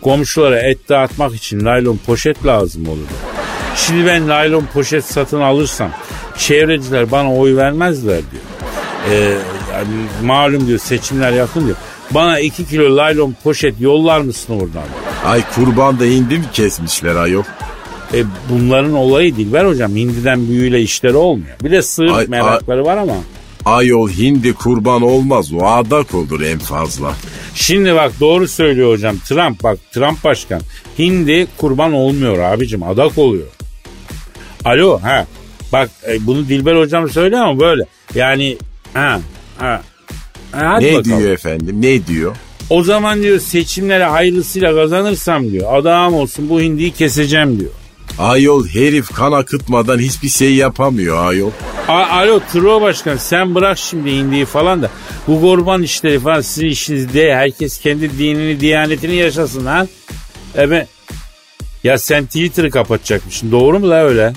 Komşulara 0.00 0.60
et 0.60 0.78
dağıtmak 0.88 1.34
için 1.34 1.64
naylon 1.64 2.00
poşet 2.06 2.46
lazım 2.46 2.88
olur. 2.88 3.06
Şimdi 3.86 4.06
ben 4.06 4.28
naylon 4.28 4.64
poşet 4.74 5.04
satın 5.04 5.40
alırsam 5.40 5.90
çevreciler 6.38 7.10
bana 7.10 7.34
oy 7.34 7.56
vermezler 7.56 8.20
diyor. 8.30 8.42
Ee, 9.10 9.38
yani 9.72 9.88
malum 10.24 10.66
diyor 10.66 10.78
seçimler 10.78 11.32
yakın 11.32 11.66
diyor. 11.66 11.76
Bana 12.10 12.40
iki 12.40 12.66
kilo 12.66 12.96
naylon 12.96 13.34
poşet 13.44 13.80
yollar 13.80 14.20
mısın 14.20 14.54
oradan? 14.60 14.82
Ay 15.24 15.42
kurban 15.54 16.00
da 16.00 16.04
hindi 16.04 16.38
mi 16.38 16.44
kesmişler 16.52 17.16
ayol? 17.16 17.42
E, 18.14 18.24
bunların 18.50 18.94
olayı 18.94 19.36
Dilber 19.36 19.64
hocam 19.64 19.96
hindiden 19.96 20.48
büyüyle 20.48 20.80
işleri 20.80 21.16
olmuyor. 21.16 21.56
Bir 21.64 21.70
de 21.70 21.82
sığır 21.82 22.16
Ay, 22.16 22.26
merakları 22.26 22.84
var 22.84 22.96
ama. 22.96 23.14
Ayol 23.64 24.08
hindi 24.08 24.54
kurban 24.54 25.02
olmaz 25.02 25.52
o 25.52 25.66
adak 25.66 26.14
olur 26.14 26.40
en 26.40 26.58
fazla. 26.58 27.12
Şimdi 27.54 27.94
bak 27.94 28.12
doğru 28.20 28.48
söylüyor 28.48 28.92
hocam. 28.92 29.16
Trump 29.28 29.62
bak 29.62 29.78
Trump 29.92 30.24
başkan. 30.24 30.60
Hindi 30.98 31.46
kurban 31.56 31.92
olmuyor 31.92 32.38
abicim 32.38 32.82
adak 32.82 33.18
oluyor. 33.18 33.46
Alo 34.68 35.00
ha. 35.02 35.26
Bak 35.72 35.90
e, 36.08 36.26
bunu 36.26 36.48
Dilber 36.48 36.76
hocam 36.76 37.10
söylüyor 37.10 37.42
ama 37.42 37.60
böyle. 37.60 37.86
Yani 38.14 38.58
ha 38.94 39.20
ha. 39.58 39.82
ha 40.52 40.70
hadi 40.72 40.84
ne 40.84 40.94
bakalım. 40.96 41.18
diyor 41.18 41.30
efendim 41.30 41.82
ne 41.82 42.06
diyor? 42.06 42.36
O 42.70 42.82
zaman 42.82 43.22
diyor 43.22 43.40
seçimlere 43.40 44.04
hayırlısıyla 44.04 44.74
kazanırsam 44.74 45.50
diyor. 45.52 45.78
Adağım 45.78 46.14
olsun 46.14 46.48
bu 46.48 46.60
hindiyi 46.60 46.90
keseceğim 46.92 47.60
diyor. 47.60 47.70
Ayol 48.18 48.66
herif 48.68 49.12
kan 49.14 49.32
akıtmadan 49.32 49.98
hiçbir 49.98 50.28
şey 50.28 50.54
yapamıyor 50.54 51.26
ayol. 51.26 51.50
A- 51.88 52.06
Alo 52.18 52.40
Tro 52.52 52.80
Başkan 52.80 53.16
sen 53.16 53.54
bırak 53.54 53.78
şimdi 53.78 54.10
hindiyi 54.16 54.44
falan 54.44 54.82
da 54.82 54.90
bu 55.28 55.40
kurban 55.40 55.82
işleri 55.82 56.20
falan 56.20 56.40
sizin 56.40 56.66
işiniz 56.66 57.14
değil. 57.14 57.32
Herkes 57.32 57.78
kendi 57.80 58.18
dinini 58.18 58.60
diyanetini 58.60 59.14
yaşasın 59.16 59.66
ha. 59.66 59.86
Evet. 60.56 60.88
Ya 61.84 61.98
sen 61.98 62.26
Twitter'ı 62.26 62.70
kapatacakmışsın 62.70 63.52
doğru 63.52 63.78
mu 63.78 63.90
la 63.90 64.04
öyle? 64.04 64.32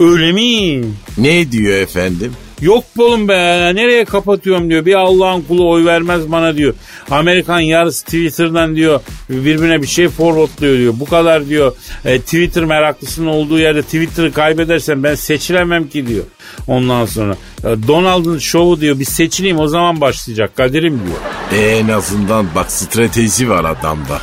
Öyle 0.00 0.32
mi? 0.32 0.84
Ne 1.18 1.52
diyor 1.52 1.74
efendim? 1.78 2.32
Yok 2.60 2.84
oğlum 2.98 3.28
be 3.28 3.34
nereye 3.74 4.04
kapatıyorum 4.04 4.70
diyor. 4.70 4.86
Bir 4.86 4.94
Allah'ın 4.94 5.42
kulu 5.42 5.70
oy 5.70 5.84
vermez 5.84 6.32
bana 6.32 6.56
diyor. 6.56 6.74
Amerikan 7.10 7.60
yarısı 7.60 8.04
Twitter'dan 8.04 8.76
diyor 8.76 9.00
birbirine 9.30 9.82
bir 9.82 9.86
şey 9.86 10.08
forwardlıyor 10.08 10.78
diyor. 10.78 10.94
Bu 10.96 11.04
kadar 11.04 11.48
diyor 11.48 11.76
e, 12.04 12.20
Twitter 12.20 12.64
meraklısının 12.64 13.26
olduğu 13.26 13.58
yerde 13.58 13.82
Twitter'ı 13.82 14.32
kaybedersen 14.32 15.02
ben 15.02 15.14
seçilemem 15.14 15.88
ki 15.88 16.06
diyor. 16.06 16.24
Ondan 16.66 17.06
sonra 17.06 17.36
e, 17.64 17.88
Donald'ın 17.88 18.38
şovu 18.38 18.80
diyor 18.80 18.98
bir 18.98 19.04
seçileyim 19.04 19.58
o 19.58 19.68
zaman 19.68 20.00
başlayacak 20.00 20.56
Kadir'im 20.56 21.00
diyor. 21.06 21.62
E, 21.62 21.76
en 21.76 21.88
azından 21.88 22.46
bak 22.54 22.72
strateji 22.72 23.48
var 23.48 23.64
adamda. 23.64 24.20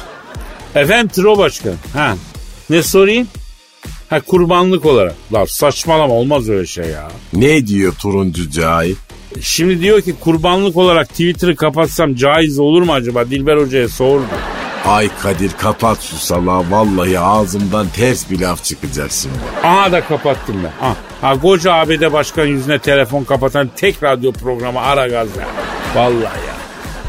Efendim 0.75 1.07
Tro 1.07 1.37
Başkan. 1.37 1.75
Ha. 1.93 2.15
Ne 2.69 2.83
sorayım? 2.83 3.27
Ha 4.13 4.21
kurbanlık 4.21 4.85
olarak. 4.85 5.15
La 5.33 5.45
saçmalama 5.47 6.13
olmaz 6.13 6.49
öyle 6.49 6.65
şey 6.65 6.85
ya. 6.85 7.07
Ne 7.33 7.67
diyor 7.67 7.93
turuncu 7.93 8.49
Cahit? 8.49 8.97
Şimdi 9.41 9.81
diyor 9.81 10.01
ki 10.01 10.15
kurbanlık 10.19 10.77
olarak 10.77 11.09
Twitter'ı 11.09 11.55
kapatsam 11.55 12.15
caiz 12.15 12.59
olur 12.59 12.81
mu 12.81 12.93
acaba? 12.93 13.29
Dilber 13.29 13.57
Hoca'ya 13.57 13.89
sordu. 13.89 14.23
Ay 14.85 15.09
Kadir 15.21 15.51
kapat 15.57 16.01
şu 16.01 16.15
salağı 16.15 16.71
vallahi 16.71 17.19
ağzımdan 17.19 17.87
ters 17.95 18.29
bir 18.29 18.39
laf 18.39 18.63
çıkacak 18.63 19.11
şimdi. 19.11 19.35
Aha 19.63 19.91
da 19.91 20.03
kapattım 20.03 20.55
ben. 20.63 20.87
Ha, 20.87 20.95
ha 21.21 21.39
koca 21.41 21.73
ABD 21.73 22.13
başkan 22.13 22.45
yüzüne 22.45 22.79
telefon 22.79 23.23
kapatan 23.23 23.69
tek 23.75 24.03
radyo 24.03 24.31
programı 24.31 24.79
ara 24.81 25.07
gaz 25.07 25.27
ya. 25.37 25.47
Vallahi 25.95 26.23
ya. 26.47 26.55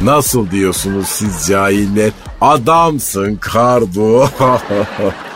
Nasıl 0.03 0.51
diyorsunuz 0.51 1.07
siz 1.07 1.47
cahiller? 1.49 2.11
Adamsın 2.41 3.37
kardo. 3.37 4.29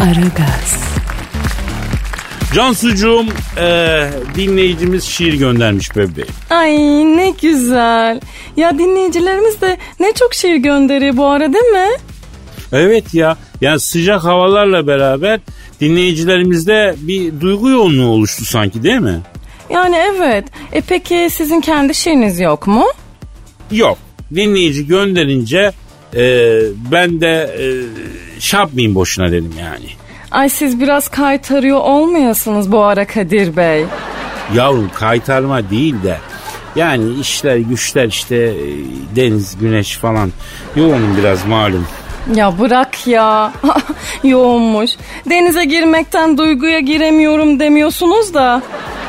Aragaz, 0.00 0.78
Cansucuğum 2.54 3.26
eee, 3.56 4.10
dinleyicimiz 4.34 5.04
şiir 5.04 5.34
göndermiş 5.34 5.96
bebeğim. 5.96 6.30
Ay 6.50 6.76
ne 7.16 7.32
güzel. 7.42 8.20
Ya 8.56 8.78
dinleyicilerimiz 8.78 9.60
de 9.60 9.78
ne 10.00 10.12
çok 10.12 10.34
şiir 10.34 10.56
gönderiyor 10.56 11.16
bu 11.16 11.26
ara 11.26 11.52
değil 11.52 11.64
mi? 11.64 11.88
Evet 12.72 13.14
ya 13.14 13.36
yani 13.60 13.80
sıcak 13.80 14.24
havalarla 14.24 14.86
beraber 14.86 15.40
dinleyicilerimizde 15.80 16.94
bir 16.98 17.40
duygu 17.40 17.68
yoğunluğu 17.70 18.08
oluştu 18.08 18.44
sanki 18.44 18.82
değil 18.82 19.00
mi? 19.00 19.20
Yani 19.70 19.96
evet. 19.96 20.44
E 20.72 20.80
peki 20.80 21.28
sizin 21.32 21.60
kendi 21.60 21.94
şiiriniz 21.94 22.40
yok 22.40 22.66
mu? 22.66 22.84
Yok. 23.72 23.98
Dinleyici 24.34 24.86
gönderince 24.86 25.72
eee, 26.14 26.60
ben 26.92 27.20
de 27.20 27.56
eee 27.58 27.82
şey 28.38 28.60
yapmayayım 28.60 28.94
boşuna 28.94 29.32
dedim 29.32 29.54
yani. 29.60 29.86
Ay 30.30 30.48
siz 30.48 30.80
biraz 30.80 31.08
kaytarıyor 31.08 31.80
olmayasınız 31.80 32.72
bu 32.72 32.82
ara 32.84 33.06
Kadir 33.06 33.56
Bey. 33.56 33.84
Yavrum 34.54 34.90
kaytarma 34.94 35.70
değil 35.70 35.94
de 36.02 36.18
yani 36.76 37.20
işler 37.20 37.56
güçler 37.56 38.06
işte 38.06 38.36
e, 38.36 38.56
deniz 39.16 39.58
güneş 39.58 39.96
falan 39.96 40.32
yoğunum 40.76 41.16
biraz 41.16 41.46
malum. 41.46 41.86
Ya 42.34 42.58
bırak 42.58 43.06
ya. 43.06 43.52
Yoğunmuş. 44.24 44.90
Denize 45.30 45.64
girmekten 45.64 46.38
duyguya 46.38 46.80
giremiyorum 46.80 47.60
demiyorsunuz 47.60 48.34
da. 48.34 48.62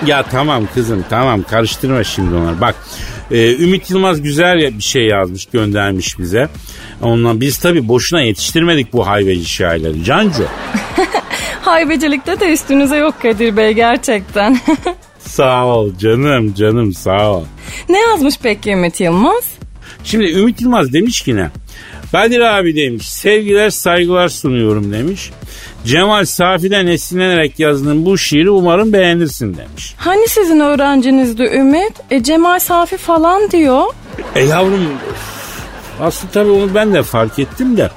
Ya 0.05 0.23
tamam 0.23 0.63
kızım 0.73 1.05
tamam 1.09 1.43
karıştırma 1.43 2.03
şimdi 2.03 2.35
onları. 2.35 2.61
Bak 2.61 2.75
e, 3.31 3.63
Ümit 3.63 3.89
Yılmaz 3.89 4.21
güzel 4.21 4.77
bir 4.77 4.83
şey 4.83 5.07
yazmış 5.07 5.45
göndermiş 5.45 6.19
bize. 6.19 6.49
Ondan 7.01 7.41
biz 7.41 7.57
tabii 7.57 7.87
boşuna 7.87 8.21
yetiştirmedik 8.21 8.93
bu 8.93 9.07
hayveci 9.07 9.45
şairleri. 9.45 10.03
Cancu 10.03 10.43
Hayvecilikte 11.61 12.39
de 12.39 12.53
üstünüze 12.53 12.95
yok 12.97 13.21
Kadir 13.21 13.57
Bey 13.57 13.71
gerçekten. 13.73 14.59
sağ 15.19 15.65
ol 15.65 15.91
canım 15.99 16.53
canım 16.53 16.93
sağ 16.93 17.31
ol. 17.31 17.43
ne 17.89 17.99
yazmış 17.99 18.35
peki 18.43 18.69
Ümit 18.71 18.99
Yılmaz? 18.99 19.43
Şimdi 20.03 20.31
Ümit 20.31 20.61
Yılmaz 20.61 20.93
demiş 20.93 21.21
ki 21.21 21.35
ne? 21.35 21.49
Kadir 22.11 22.39
abi 22.39 22.75
demiş 22.75 23.09
sevgiler 23.09 23.69
saygılar 23.69 24.29
sunuyorum 24.29 24.93
demiş. 24.93 25.29
Cemal 25.85 26.25
Safi'den 26.25 26.87
esinlenerek 26.87 27.59
yazdığım 27.59 28.05
bu 28.05 28.17
şiiri 28.17 28.49
umarım 28.49 28.93
beğenirsin 28.93 29.57
demiş. 29.57 29.93
Hani 29.97 30.27
sizin 30.27 30.59
öğrencinizdi 30.59 31.43
Ümit? 31.43 31.93
E 32.11 32.23
Cemal 32.23 32.59
Safi 32.59 32.97
falan 32.97 33.51
diyor. 33.51 33.83
E 34.35 34.43
yavrum 34.45 34.79
aslında 36.01 36.31
tabii 36.33 36.51
onu 36.51 36.75
ben 36.75 36.93
de 36.93 37.03
fark 37.03 37.39
ettim 37.39 37.77
de. 37.77 37.89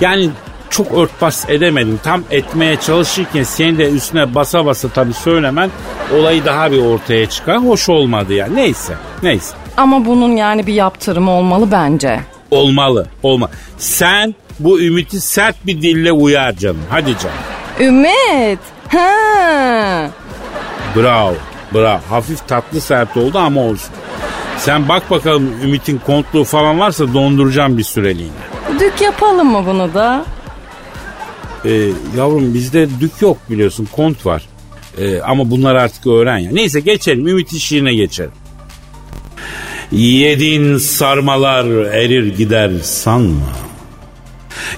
Yani 0.00 0.30
çok 0.70 0.92
örtbas 0.92 1.48
edemedim. 1.50 2.00
Tam 2.02 2.22
etmeye 2.30 2.76
çalışırken 2.76 3.42
senin 3.42 3.78
de 3.78 3.90
üstüne 3.90 4.34
basa 4.34 4.66
basa 4.66 4.88
tabii 4.88 5.12
söylemen 5.12 5.70
olayı 6.18 6.44
daha 6.44 6.72
bir 6.72 6.84
ortaya 6.84 7.26
çıkar. 7.28 7.58
Hoş 7.58 7.88
olmadı 7.88 8.32
ya. 8.34 8.46
Neyse 8.46 8.94
neyse. 9.22 9.54
Ama 9.76 10.04
bunun 10.04 10.36
yani 10.36 10.66
bir 10.66 10.74
yaptırımı 10.74 11.30
olmalı 11.30 11.72
bence. 11.72 12.20
Olmalı 12.50 13.06
olma. 13.22 13.48
Sen 13.78 14.34
bu 14.58 14.80
ümiti 14.80 15.20
sert 15.20 15.66
bir 15.66 15.82
dille 15.82 16.12
uyar 16.12 16.52
canım. 16.52 16.82
Hadi 16.90 17.14
canım. 17.18 17.36
Ümit. 17.80 18.58
Ha. 18.88 20.10
Bravo. 20.96 21.34
Bravo. 21.74 22.00
Hafif 22.10 22.48
tatlı 22.48 22.80
sert 22.80 23.16
oldu 23.16 23.38
ama 23.38 23.60
olsun. 23.60 23.90
Sen 24.64 24.88
bak 24.88 25.10
bakalım 25.10 25.50
Ümit'in 25.64 25.98
kontluğu 26.06 26.44
falan 26.44 26.78
varsa 26.78 27.14
donduracağım 27.14 27.78
bir 27.78 27.82
süreliğine. 27.82 28.32
Dük 28.80 29.00
yapalım 29.00 29.50
mı 29.50 29.64
bunu 29.66 29.94
da? 29.94 30.24
Ee, 31.64 31.88
yavrum 32.16 32.54
bizde 32.54 32.88
dük 33.00 33.12
yok 33.22 33.38
biliyorsun 33.50 33.88
kont 33.92 34.26
var. 34.26 34.42
Ee, 34.98 35.20
ama 35.20 35.50
bunları 35.50 35.82
artık 35.82 36.06
öğren 36.06 36.38
ya. 36.38 36.50
Neyse 36.52 36.80
geçelim 36.80 37.26
Ümit'in 37.26 37.58
şiirine 37.58 37.94
geçelim. 37.94 38.32
Yedin 39.92 40.78
sarmalar 40.78 41.64
erir 41.86 42.36
gider 42.36 42.70
sanma. 42.82 43.46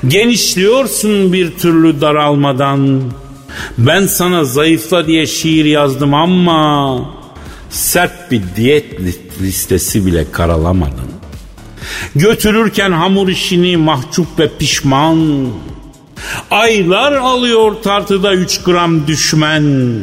Genişliyorsun 0.08 1.32
bir 1.32 1.50
türlü 1.50 2.00
daralmadan. 2.00 3.00
Ben 3.78 4.06
sana 4.06 4.44
zayıfla 4.44 5.06
diye 5.06 5.26
şiir 5.26 5.64
yazdım 5.64 6.14
ama 6.14 7.23
sert 7.74 8.30
bir 8.30 8.42
diyet 8.56 9.00
li- 9.00 9.42
listesi 9.42 10.06
bile 10.06 10.30
karalamadın. 10.32 11.10
Götürürken 12.14 12.92
hamur 12.92 13.28
işini 13.28 13.76
mahcup 13.76 14.38
ve 14.38 14.50
pişman. 14.58 15.48
Aylar 16.50 17.12
alıyor 17.12 17.74
tartıda 17.82 18.34
3 18.34 18.62
gram 18.62 19.06
düşmen. 19.06 19.94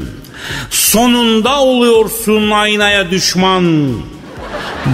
Sonunda 0.69 1.59
oluyorsun 1.61 2.51
aynaya 2.51 3.11
düşman. 3.11 3.89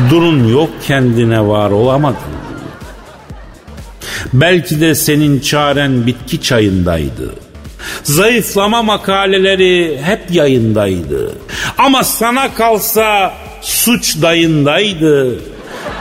Durun 0.10 0.48
yok 0.48 0.70
kendine 0.88 1.48
var 1.48 1.72
olamadın. 1.72 2.18
Belki 4.34 4.82
de 4.82 4.96
senin 4.96 5.40
çaren 5.40 6.08
bitki 6.08 6.42
çayındaydı. 6.42 7.36
Zayıflama 8.04 8.84
makaleleri 8.84 10.00
hep 10.04 10.22
yayındaydı. 10.32 11.36
Ama 11.78 12.04
sana 12.04 12.54
kalsa 12.54 13.34
suç 13.62 14.22
dayındaydı. 14.22 15.40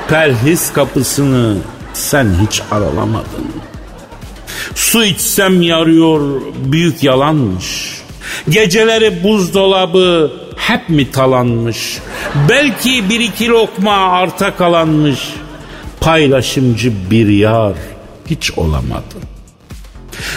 Perhis 0.09 0.73
kapısını 0.73 1.57
sen 1.95 2.29
hiç 2.47 2.63
aralamadın. 2.71 3.47
Su 4.75 5.05
içsem 5.05 5.63
yarıyor 5.63 6.43
büyük 6.55 7.03
yalanmış. 7.03 8.01
Geceleri 8.49 9.25
buzdolabı 9.25 10.33
hep 10.57 10.89
mi 10.89 11.11
talanmış? 11.11 11.99
Belki 12.49 13.11
bir 13.11 13.21
iki 13.21 13.49
lokma 13.49 13.97
arta 13.97 14.57
kalanmış. 14.57 15.21
Paylaşımcı 16.01 16.93
bir 17.11 17.29
yar 17.29 17.75
hiç 18.27 18.59
olamadın. 18.59 19.23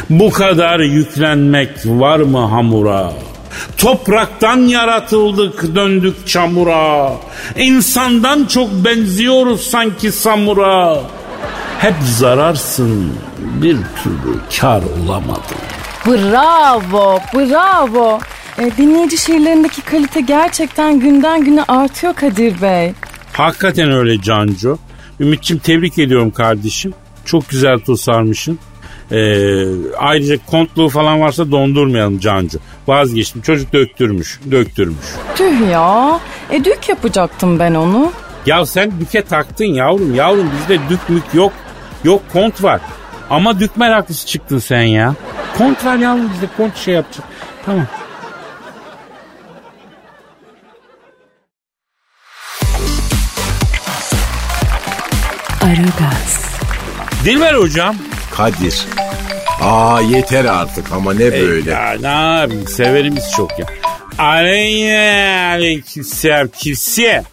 Bu 0.10 0.32
kadar 0.32 0.80
yüklenmek 0.80 1.69
var 1.86 2.19
mı 2.19 2.45
hamura? 2.45 3.13
Topraktan 3.77 4.58
yaratıldık 4.58 5.75
döndük 5.75 6.27
çamura. 6.27 7.12
İnsandan 7.58 8.45
çok 8.45 8.69
benziyoruz 8.71 9.62
sanki 9.62 10.12
samura. 10.12 10.97
Hep 11.79 11.95
zararsın 12.03 13.13
bir 13.38 13.77
türlü 14.03 14.39
kar 14.60 14.82
olamadın. 15.03 15.60
Bravo, 16.05 17.19
bravo. 17.34 18.19
E, 18.60 18.77
dinleyici 18.77 19.17
şiirlerindeki 19.17 19.82
kalite 19.82 20.21
gerçekten 20.21 20.99
günden 20.99 21.43
güne 21.43 21.63
artıyor 21.63 22.13
Kadir 22.13 22.62
Bey. 22.62 22.93
Hakikaten 23.34 23.91
öyle 23.91 24.21
Cancu. 24.21 24.79
Ümitçim 25.19 25.58
tebrik 25.58 25.99
ediyorum 25.99 26.32
kardeşim. 26.32 26.93
Çok 27.25 27.49
güzel 27.49 27.79
tosarmışsın. 27.79 28.60
Ee, 29.12 29.65
ayrıca 29.98 30.38
kontluğu 30.45 30.89
falan 30.89 31.22
varsa 31.22 31.52
dondurmayalım 31.52 32.19
Cancu. 32.19 32.60
Vazgeçtim. 32.88 33.41
Çocuk 33.41 33.74
döktürmüş. 33.74 34.39
Döktürmüş. 34.52 35.06
Tüh 35.36 35.69
ya. 35.72 36.19
E 36.52 36.63
dük 36.63 36.89
yapacaktım 36.89 37.60
ben 37.60 37.74
onu. 37.76 38.12
Ya 38.45 38.65
sen 38.65 38.91
düke 39.00 39.22
taktın 39.22 39.65
yavrum. 39.65 40.15
Yavrum 40.15 40.52
bizde 40.60 40.80
dük 40.89 41.10
mük 41.10 41.24
yok. 41.34 41.54
Yok 42.04 42.22
kont 42.34 42.63
var. 42.63 42.82
Ama 43.30 43.60
dük 43.60 43.78
meraklısı 43.78 44.28
çıktın 44.28 44.60
sen 44.60 44.82
ya. 44.82 45.15
Kont 45.58 45.86
var 45.86 45.95
yavrum 45.98 46.32
bizde 46.34 46.45
kont 46.58 46.78
şey 46.78 46.93
yapacak. 46.93 47.24
Tamam. 47.65 47.86
Aragaz, 55.62 56.45
Dilber 57.26 57.54
hocam. 57.54 57.95
Kadir. 58.39 58.86
Aa 59.62 60.02
yeter 60.02 60.45
artık 60.45 60.91
ama 60.91 61.13
ne 61.13 61.32
böyle. 61.32 61.71
Ya 61.71 61.95
ne 62.02 62.08
yapayım 62.39 62.67
severimiz 62.67 63.32
çok 63.38 63.60
ya. 63.60 63.65
Aleykümselam 64.17 66.47
kimse. 66.47 67.23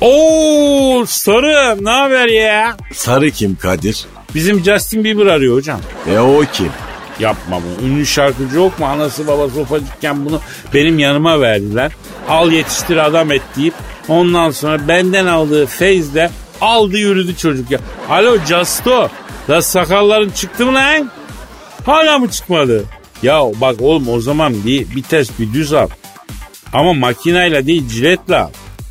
Oo 0.00 1.04
sarı 1.06 1.84
ne 1.84 1.90
haber 1.90 2.28
ya? 2.28 2.76
Sarı 2.92 3.30
kim 3.30 3.56
Kadir? 3.56 4.04
Bizim 4.34 4.64
Justin 4.64 5.04
Bieber 5.04 5.26
arıyor 5.26 5.56
hocam. 5.56 5.80
E 6.10 6.18
o 6.18 6.44
kim? 6.52 6.70
Yapma 7.20 7.60
bunu. 7.62 7.88
Ünlü 7.88 8.06
şarkıcı 8.06 8.56
yok 8.56 8.78
mu? 8.78 8.86
Anası 8.86 9.26
babası 9.26 9.60
ufacıkken 9.60 10.24
bunu 10.24 10.40
benim 10.74 10.98
yanıma 10.98 11.40
verdiler. 11.40 11.92
Al 12.28 12.52
yetiştir 12.52 12.96
adam 12.96 13.32
et 13.32 13.42
deyip 13.56 13.74
ondan 14.08 14.50
sonra 14.50 14.88
benden 14.88 15.26
aldığı 15.26 15.66
feyzle 15.66 16.30
aldı 16.60 16.98
yürüdü 16.98 17.36
çocuk 17.36 17.70
ya. 17.70 17.78
Alo 18.10 18.36
Justo. 18.48 19.08
La 19.50 19.62
sakalların 19.62 20.30
çıktı 20.30 20.66
mı 20.66 20.74
lan? 20.74 21.10
Hala 21.86 22.18
mı 22.18 22.30
çıkmadı? 22.30 22.84
Ya 23.22 23.42
bak 23.60 23.76
oğlum 23.80 24.08
o 24.08 24.20
zaman 24.20 24.54
bir, 24.66 24.96
bir 24.96 25.02
ters 25.02 25.30
bir 25.38 25.52
düz 25.52 25.72
al. 25.72 25.88
Ama 26.72 26.92
makinayla 26.92 27.66
değil 27.66 27.88
ciletle 27.88 28.36
al. 28.36 28.50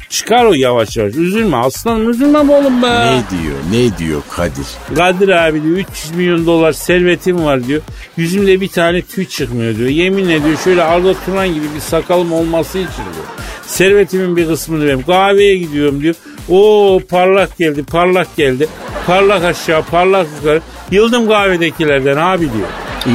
Çıkar 0.09 0.45
o 0.45 0.53
yavaş 0.53 0.97
yavaş. 0.97 1.15
Üzülme 1.15 1.57
aslanım 1.57 2.09
üzülme 2.09 2.47
be 2.47 2.51
oğlum 2.51 2.81
be. 2.81 2.87
Ne 2.87 3.21
diyor 3.31 3.57
ne 3.71 3.97
diyor 3.97 4.21
Kadir? 4.29 4.65
Kadir 4.95 5.29
abi 5.29 5.63
diyor 5.63 5.77
300 5.77 6.15
milyon 6.15 6.45
dolar 6.45 6.71
servetim 6.71 7.45
var 7.45 7.67
diyor. 7.67 7.81
Yüzümde 8.17 8.61
bir 8.61 8.67
tane 8.67 9.01
tüy 9.01 9.25
çıkmıyor 9.25 9.75
diyor. 9.75 9.89
Yemin 9.89 10.29
ediyor 10.29 10.57
şöyle 10.63 10.83
Arda 10.83 11.13
Turan 11.25 11.47
gibi 11.47 11.65
bir 11.75 11.79
sakalım 11.79 12.33
olması 12.33 12.77
için 12.77 12.87
diyor. 12.87 13.25
Servetimin 13.67 14.37
bir 14.37 14.47
kısmını 14.47 14.81
veriyorum. 14.81 15.03
Kahveye 15.07 15.57
gidiyorum 15.57 16.01
diyor. 16.01 16.15
O 16.49 16.99
parlak 17.09 17.57
geldi 17.57 17.83
parlak 17.83 18.35
geldi. 18.37 18.67
Parlak 19.07 19.43
aşağı 19.43 19.83
parlak 19.83 20.27
yukarı. 20.37 20.61
Yıldım 20.91 21.27
kahvedekilerden 21.27 22.17
abi 22.17 22.41
diyor. 22.41 22.67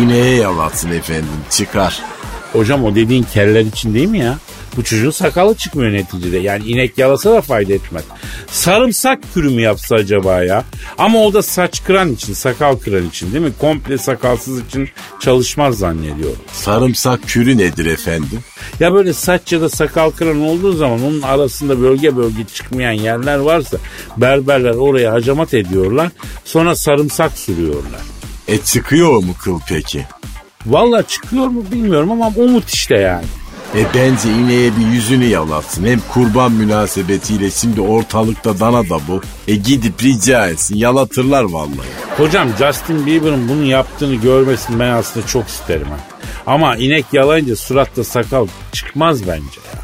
İneğe 0.02 0.36
yalatsın 0.36 0.90
efendim 0.90 1.28
çıkar. 1.50 2.02
Hocam 2.52 2.84
o 2.84 2.94
dediğin 2.94 3.22
keller 3.22 3.60
için 3.60 3.94
değil 3.94 4.08
mi 4.08 4.18
ya? 4.18 4.38
Bu 4.76 4.84
çocuğun 4.84 5.10
sakalı 5.10 5.54
çıkmıyor 5.54 5.92
neticede. 5.92 6.38
Yani 6.38 6.64
inek 6.64 6.98
yalasa 6.98 7.32
da 7.32 7.40
fayda 7.40 7.72
etmez. 7.72 8.04
Sarımsak 8.52 9.18
kürü 9.34 9.50
mü 9.50 9.60
yapsa 9.62 9.94
acaba 9.94 10.42
ya? 10.42 10.64
Ama 10.98 11.18
o 11.18 11.32
da 11.32 11.42
saç 11.42 11.84
kıran 11.84 12.12
için, 12.12 12.32
sakal 12.32 12.76
kıran 12.76 13.08
için 13.08 13.32
değil 13.32 13.44
mi? 13.44 13.52
Komple 13.60 13.98
sakalsız 13.98 14.66
için 14.66 14.88
çalışmaz 15.20 15.78
zannediyorum. 15.78 16.42
Sarımsak 16.52 17.20
kürü 17.26 17.58
nedir 17.58 17.86
efendim? 17.86 18.40
Ya 18.80 18.94
böyle 18.94 19.12
saç 19.12 19.52
ya 19.52 19.60
da 19.60 19.68
sakal 19.68 20.10
kıran 20.10 20.40
olduğu 20.40 20.72
zaman 20.72 21.04
onun 21.04 21.22
arasında 21.22 21.80
bölge 21.80 22.16
bölge 22.16 22.44
çıkmayan 22.54 22.92
yerler 22.92 23.38
varsa 23.38 23.76
berberler 24.16 24.74
oraya 24.74 25.12
hacamat 25.12 25.54
ediyorlar. 25.54 26.08
Sonra 26.44 26.76
sarımsak 26.76 27.38
sürüyorlar. 27.38 28.00
E 28.48 28.58
çıkıyor 28.58 29.22
mu 29.22 29.34
kıl 29.44 29.60
peki? 29.68 30.06
Valla 30.66 31.02
çıkıyor 31.02 31.46
mu 31.46 31.64
bilmiyorum 31.72 32.12
ama 32.12 32.32
umut 32.36 32.68
işte 32.68 32.94
yani. 32.94 33.24
E 33.76 33.84
bence 33.94 34.32
ineğe 34.32 34.70
bir 34.76 34.86
yüzünü 34.86 35.24
yalatsın. 35.24 35.86
Hem 35.86 36.00
kurban 36.12 36.52
münasebetiyle 36.52 37.50
şimdi 37.50 37.80
ortalıkta 37.80 38.60
dana 38.60 38.88
da 38.90 38.98
bu. 39.08 39.20
E 39.48 39.54
gidip 39.54 40.02
rica 40.02 40.48
etsin 40.48 40.76
yalatırlar 40.76 41.42
vallahi. 41.44 41.88
Hocam 42.16 42.48
Justin 42.58 43.06
Bieber'ın 43.06 43.48
bunu 43.48 43.64
yaptığını 43.64 44.14
görmesini 44.14 44.78
ben 44.78 44.90
aslında 44.90 45.26
çok 45.26 45.48
isterim 45.48 45.86
ha. 45.86 45.96
Ama 46.46 46.76
inek 46.76 47.04
yalayınca 47.12 47.56
suratta 47.56 48.04
sakal 48.04 48.46
çıkmaz 48.72 49.22
bence 49.26 49.60
ya. 49.74 49.80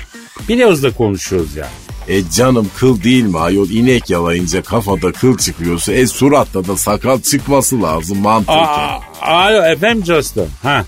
Biliyoruz 0.48 0.82
da 0.82 0.94
konuşuyoruz 0.94 1.56
ya. 1.56 1.68
E 2.08 2.30
canım 2.30 2.70
kıl 2.76 3.02
değil 3.02 3.24
mi 3.24 3.38
ayol 3.38 3.68
inek 3.68 4.10
yalayınca 4.10 4.62
kafada 4.62 5.12
kıl 5.12 5.38
çıkıyorsa 5.38 5.92
e 5.92 6.06
suratta 6.06 6.66
da 6.66 6.76
sakal 6.76 7.20
çıkması 7.20 7.82
lazım 7.82 8.18
mantıken. 8.18 8.54
Aa, 8.56 8.98
alo 9.20 9.64
efendim 9.64 10.04
Justin. 10.04 10.48
Ha. 10.62 10.84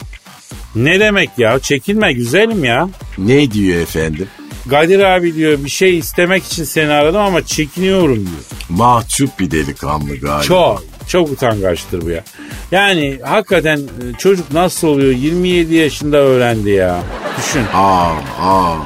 Ne 0.79 1.01
demek 1.01 1.31
ya? 1.39 1.59
Çekinme 1.59 2.13
güzelim 2.13 2.65
ya. 2.65 2.89
Ne 3.19 3.51
diyor 3.51 3.81
efendim? 3.81 4.29
Kadir 4.71 5.01
abi 5.01 5.35
diyor 5.35 5.65
bir 5.65 5.71
şey 5.71 5.99
istemek 5.99 6.45
için 6.45 6.65
seni 6.65 6.93
aradım 6.93 7.21
ama 7.21 7.47
çekiniyorum 7.47 8.17
diyor. 8.17 8.45
Mahcup 8.69 9.39
bir 9.41 9.51
delikanlı 9.51 10.17
galiba. 10.17 10.43
Çok 10.43 10.85
çok 11.09 11.31
utangaçtır 11.31 12.03
bu 12.03 12.11
ya. 12.11 12.25
Yani 12.73 13.19
hakikaten 13.25 13.79
e, 13.79 14.19
çocuk 14.19 14.53
nasıl 14.53 14.89
oluyor 14.89 15.13
27 15.15 15.75
yaşında 15.75 16.17
öğrendi 16.17 16.71
ya. 16.71 17.01
Düşün. 17.39 17.63
Aa, 17.75 18.13
aa. 18.41 18.77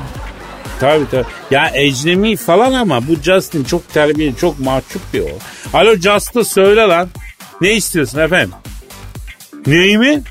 Tabii 0.81 1.05
tabii. 1.11 1.26
Ya 1.50 1.70
ecnemi 1.74 2.37
falan 2.37 2.72
ama 2.72 3.09
bu 3.09 3.14
Justin 3.22 3.64
çok 3.64 3.92
terbiyeli, 3.92 4.37
çok 4.37 4.61
mahcup 4.61 5.02
bir 5.14 5.20
o. 5.20 5.38
Alo 5.74 5.96
Justin 5.96 6.42
söyle 6.42 6.81
lan. 6.81 7.09
Ne 7.61 7.72
istiyorsun 7.72 8.18
efendim? 8.18 8.52
Neyi 9.66 9.98
mi? 9.98 10.22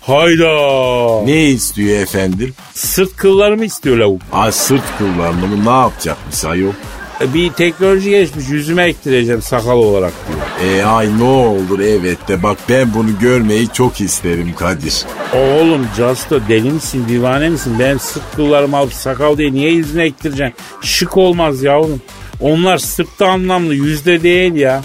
Hayda. 0.00 1.22
Ne 1.24 1.44
istiyor 1.44 2.00
efendim? 2.02 2.54
Sırt 2.74 3.16
kıllarımı 3.16 3.64
istiyor 3.64 3.96
lavuk. 3.96 4.22
Ay 4.32 4.52
sırt 4.52 4.82
kıllarını 4.98 5.46
mı 5.46 5.64
ne 5.64 5.70
yapacakmış 5.80 6.44
ayol? 6.44 6.72
E, 7.20 7.34
Bir 7.34 7.52
teknoloji 7.52 8.10
geçmiş 8.10 8.48
yüzüme 8.48 8.84
ektireceğim 8.84 9.42
sakal 9.42 9.76
olarak 9.76 10.12
diyor. 10.28 10.70
E 10.72 10.84
ay 10.84 11.18
ne 11.18 11.22
olur 11.24 11.78
evet 11.80 12.28
de 12.28 12.42
bak 12.42 12.58
ben 12.68 12.94
bunu 12.94 13.18
görmeyi 13.20 13.68
çok 13.72 14.00
isterim 14.00 14.54
Kadir. 14.58 15.04
Oğlum 15.34 15.86
Justo 15.96 16.40
deli 16.48 16.70
misin 16.70 17.04
divane 17.08 17.48
misin? 17.48 17.76
Benim 17.78 18.00
sırt 18.00 18.22
kıllarımı 18.36 18.76
alıp 18.76 18.92
sakal 18.92 19.38
diye 19.38 19.52
niye 19.52 19.70
yüzüne 19.72 20.04
ektireceksin? 20.04 20.54
Şık 20.82 21.16
olmaz 21.16 21.62
yavrum. 21.62 22.02
Onlar 22.40 22.78
sırtta 22.78 23.26
anlamlı 23.28 23.74
yüzde 23.74 24.22
değil 24.22 24.54
ya. 24.54 24.82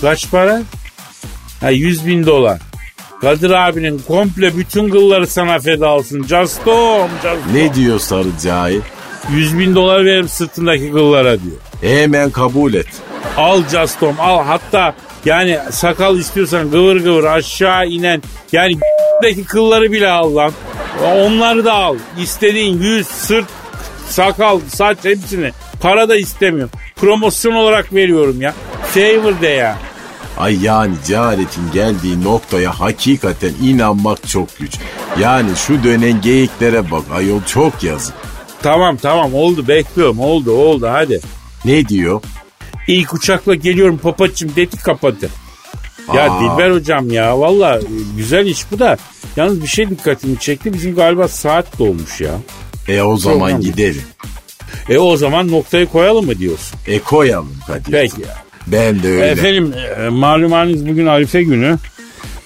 Kaç 0.00 0.30
para? 0.30 0.62
Ha 1.60 1.70
100 1.70 2.06
bin 2.06 2.26
dolar. 2.26 2.60
Kadir 3.20 3.50
abinin 3.50 3.98
komple 4.08 4.56
bütün 4.56 4.90
kılları 4.90 5.26
sana 5.26 5.58
feda 5.58 5.88
olsun. 5.88 6.22
Justom, 6.22 7.08
Justom. 7.22 7.54
Ne 7.54 7.74
diyor 7.74 7.98
sarı 7.98 8.28
cahil? 8.42 8.80
100 9.30 9.58
bin 9.58 9.74
dolar 9.74 10.04
veririm 10.04 10.28
sırtındaki 10.28 10.90
kıllara 10.92 11.36
diyor. 11.42 11.56
Hemen 11.80 12.30
kabul 12.30 12.74
et. 12.74 12.86
Al 13.36 13.62
Justom 13.70 14.16
al 14.20 14.44
hatta 14.44 14.94
yani 15.24 15.58
sakal 15.70 16.18
istiyorsan 16.18 16.70
kıvır 16.70 17.02
kıvır 17.02 17.24
aşağı 17.24 17.86
inen 17.86 18.22
yani 18.52 18.78
deki 19.22 19.44
kılları 19.46 19.92
bile 19.92 20.08
al 20.08 20.36
lan. 20.36 20.52
Onları 21.16 21.64
da 21.64 21.72
al. 21.72 21.96
İstediğin 22.22 22.80
yüz, 22.80 23.06
sırt, 23.06 23.46
sakal, 24.08 24.60
saç 24.68 24.98
hepsini. 25.02 25.50
Para 25.82 26.08
da 26.08 26.16
istemiyorum. 26.16 26.70
Promosyon 26.96 27.52
olarak 27.52 27.94
veriyorum 27.94 28.40
ya. 28.40 28.54
Favor 28.82 29.40
de 29.40 29.48
ya. 29.48 29.76
Ay 30.40 30.64
yani 30.64 30.94
cehaletin 31.06 31.72
geldiği 31.72 32.24
noktaya 32.24 32.80
hakikaten 32.80 33.52
inanmak 33.62 34.28
çok 34.28 34.58
güç. 34.58 34.74
Yani 35.20 35.50
şu 35.56 35.84
dönen 35.84 36.20
geyiklere 36.20 36.90
bak 36.90 37.02
ayol 37.14 37.40
çok 37.46 37.82
yazık. 37.84 38.14
Tamam 38.62 38.96
tamam 38.96 39.34
oldu 39.34 39.68
bekliyorum 39.68 40.20
oldu 40.20 40.52
oldu 40.52 40.88
hadi. 40.90 41.20
Ne 41.64 41.88
diyor? 41.88 42.22
İlk 42.86 43.14
uçakla 43.14 43.54
geliyorum 43.54 43.98
papacım 43.98 44.52
dedi 44.56 44.76
kapadı. 44.76 45.28
Ya 46.14 46.32
Aa. 46.32 46.40
Dilber 46.40 46.70
hocam 46.70 47.10
ya 47.10 47.40
valla 47.40 47.80
güzel 48.16 48.46
iş 48.46 48.72
bu 48.72 48.78
da. 48.78 48.96
Yalnız 49.36 49.62
bir 49.62 49.66
şey 49.66 49.90
dikkatimi 49.90 50.38
çekti. 50.38 50.72
Bizim 50.74 50.94
galiba 50.94 51.28
saat 51.28 51.78
dolmuş 51.78 52.20
ya. 52.20 52.34
E 52.88 53.02
o 53.02 53.16
zaman 53.16 53.38
Program. 53.40 53.60
gidelim. 53.60 54.02
E 54.88 54.98
o 54.98 55.16
zaman 55.16 55.50
noktayı 55.50 55.86
koyalım 55.86 56.26
mı 56.26 56.38
diyorsun? 56.38 56.78
E 56.86 56.98
koyalım 56.98 57.56
Kadir. 57.66 57.92
Peki. 57.92 58.22
Ben 58.66 59.02
de 59.02 59.08
öyle. 59.08 59.26
Efendim 59.26 59.74
e, 59.98 60.08
malum 60.08 60.52
haliniz 60.52 60.88
bugün 60.88 61.06
Arife 61.06 61.42
günü. 61.42 61.78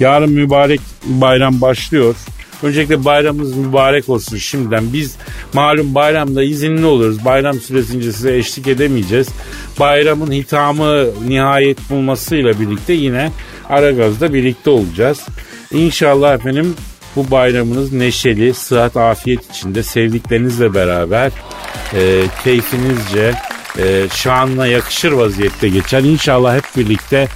Yarın 0.00 0.30
mübarek 0.30 0.80
bayram 1.04 1.60
başlıyor. 1.60 2.14
Öncelikle 2.62 3.04
bayramımız 3.04 3.56
mübarek 3.56 4.08
olsun 4.08 4.36
şimdiden. 4.36 4.92
Biz 4.92 5.16
malum 5.52 5.94
bayramda 5.94 6.42
izinli 6.42 6.86
oluyoruz. 6.86 7.24
Bayram 7.24 7.60
süresince 7.60 8.12
size 8.12 8.36
eşlik 8.36 8.66
edemeyeceğiz. 8.68 9.28
Bayramın 9.80 10.32
hitamı 10.32 11.06
nihayet 11.28 11.90
bulmasıyla 11.90 12.60
birlikte 12.60 12.92
yine 12.92 13.30
Aragaz'da 13.68 14.34
birlikte 14.34 14.70
olacağız. 14.70 15.20
İnşallah 15.72 16.34
efendim 16.34 16.74
bu 17.16 17.30
bayramınız 17.30 17.92
neşeli, 17.92 18.54
sıhhat, 18.54 18.96
afiyet 18.96 19.50
içinde 19.50 19.82
sevdiklerinizle 19.82 20.74
beraber 20.74 21.32
e, 21.94 22.22
keyfinizce 22.44 23.34
e, 23.78 24.08
şanına 24.14 24.66
yakışır 24.66 25.12
vaziyette 25.12 25.68
geçer. 25.68 26.00
İnşallah 26.00 26.56
hep 26.56 26.64
birlikte 26.76 27.28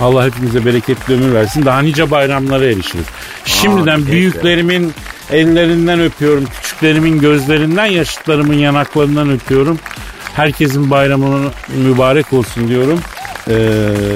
Allah 0.00 0.26
hepimize 0.26 0.64
bereketli 0.64 1.14
ömür 1.14 1.34
versin. 1.34 1.64
Daha 1.64 1.80
nice 1.82 2.10
bayramlara 2.10 2.64
erişiriz. 2.64 3.06
Şimdiden 3.44 3.94
Amin. 3.94 4.06
büyüklerimin 4.06 4.94
ellerinden 5.30 6.00
öpüyorum. 6.00 6.44
Küçüklerimin 6.62 7.20
gözlerinden, 7.20 7.86
yaşıtlarımın 7.86 8.54
yanaklarından 8.54 9.30
öpüyorum. 9.30 9.78
Herkesin 10.34 10.90
bayramı 10.90 11.50
mübarek 11.68 12.32
olsun 12.32 12.68
diyorum. 12.68 13.00
Ee, 13.48 13.54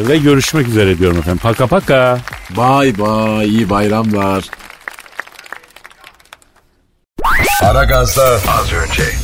ve 0.08 0.16
görüşmek 0.16 0.68
üzere 0.68 0.98
diyorum 0.98 1.18
efendim. 1.18 1.40
Paka 1.42 1.66
paka. 1.66 2.18
Bay 2.50 2.98
bay 2.98 3.48
iyi 3.48 3.70
bayramlar. 3.70 4.44
Aragaz'da 7.62 8.22
az 8.24 8.72
önce. 8.72 9.19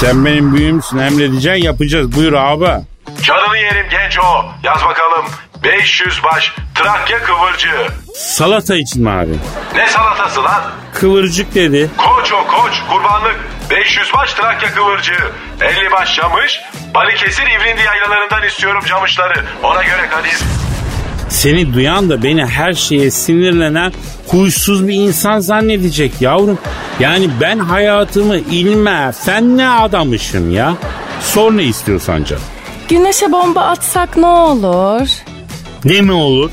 Sen 0.00 0.24
benim 0.24 0.54
büyüğümsün 0.56 0.98
emredeceksin 0.98 1.62
yapacağız. 1.64 2.16
Buyur 2.16 2.32
abi. 2.32 2.84
Canını 3.22 3.58
yerim 3.58 3.86
genç 3.90 4.18
o. 4.18 4.44
Yaz 4.62 4.84
bakalım. 4.84 5.26
500 5.64 6.24
baş 6.24 6.52
Trakya 6.74 7.18
kıvırcığı. 7.22 7.86
Salata 8.14 8.76
için 8.76 9.02
mi 9.02 9.10
abi? 9.10 9.34
Ne 9.74 9.86
salatası 9.88 10.44
lan? 10.44 10.62
Kıvırcık 10.94 11.54
dedi. 11.54 11.90
Koç 11.96 12.32
o 12.32 12.46
koç 12.46 12.72
kurbanlık 12.90 13.36
500 13.70 14.14
baş 14.14 14.34
Trakya 14.34 14.74
kıvırcığı 14.74 15.32
50 15.60 15.90
baş 15.92 16.16
camış 16.16 16.60
Balıkesir 16.94 17.42
İvrindi 17.46 17.82
yaylalarından 17.82 18.42
istiyorum 18.42 18.82
camışları 18.86 19.44
ona 19.62 19.82
göre 19.82 20.08
Kadir. 20.10 20.36
Seni 21.36 21.74
duyan 21.74 22.10
da 22.10 22.22
beni 22.22 22.46
her 22.46 22.72
şeye 22.72 23.10
sinirlenen 23.10 23.92
huysuz 24.26 24.88
bir 24.88 24.94
insan 24.94 25.40
zannedecek 25.40 26.12
yavrum. 26.20 26.58
Yani 27.00 27.30
ben 27.40 27.58
hayatımı 27.58 28.36
ilme, 28.36 29.12
fenle 29.24 29.68
adamışım 29.68 30.52
ya. 30.52 30.74
Sor 31.20 31.56
ne 31.56 31.64
istiyorsan 31.64 32.24
canım. 32.24 32.42
Güneşe 32.88 33.32
bomba 33.32 33.60
atsak 33.60 34.16
ne 34.16 34.26
olur? 34.26 35.08
Ne 35.84 36.00
mi 36.00 36.12
olur? 36.12 36.50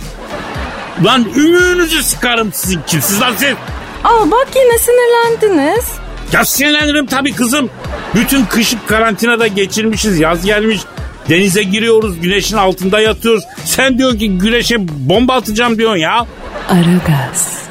Lan 1.03 1.25
ümüğünüzü 1.35 2.03
sıkarım 2.03 2.53
sizin 2.53 2.79
kimsiz 2.87 3.21
lan 3.21 3.33
siz. 3.37 3.55
Aa 4.03 4.31
bak 4.31 4.47
yine 4.55 4.77
sinirlendiniz. 4.79 5.85
Ya 6.33 6.45
sinirlenirim 6.45 7.05
tabii 7.05 7.33
kızım. 7.33 7.69
Bütün 8.15 8.45
kışı 8.45 8.77
karantinada 8.87 9.47
geçirmişiz. 9.47 10.19
Yaz 10.19 10.45
gelmiş. 10.45 10.81
Denize 11.29 11.63
giriyoruz. 11.63 12.21
Güneşin 12.21 12.57
altında 12.57 12.99
yatıyoruz. 12.99 13.43
Sen 13.65 13.97
diyorsun 13.97 14.17
ki 14.17 14.37
güneşe 14.37 14.75
bomba 14.79 15.33
atacağım 15.33 15.77
diyorsun 15.77 15.97
ya. 15.97 16.25
Aragaz. 16.69 17.62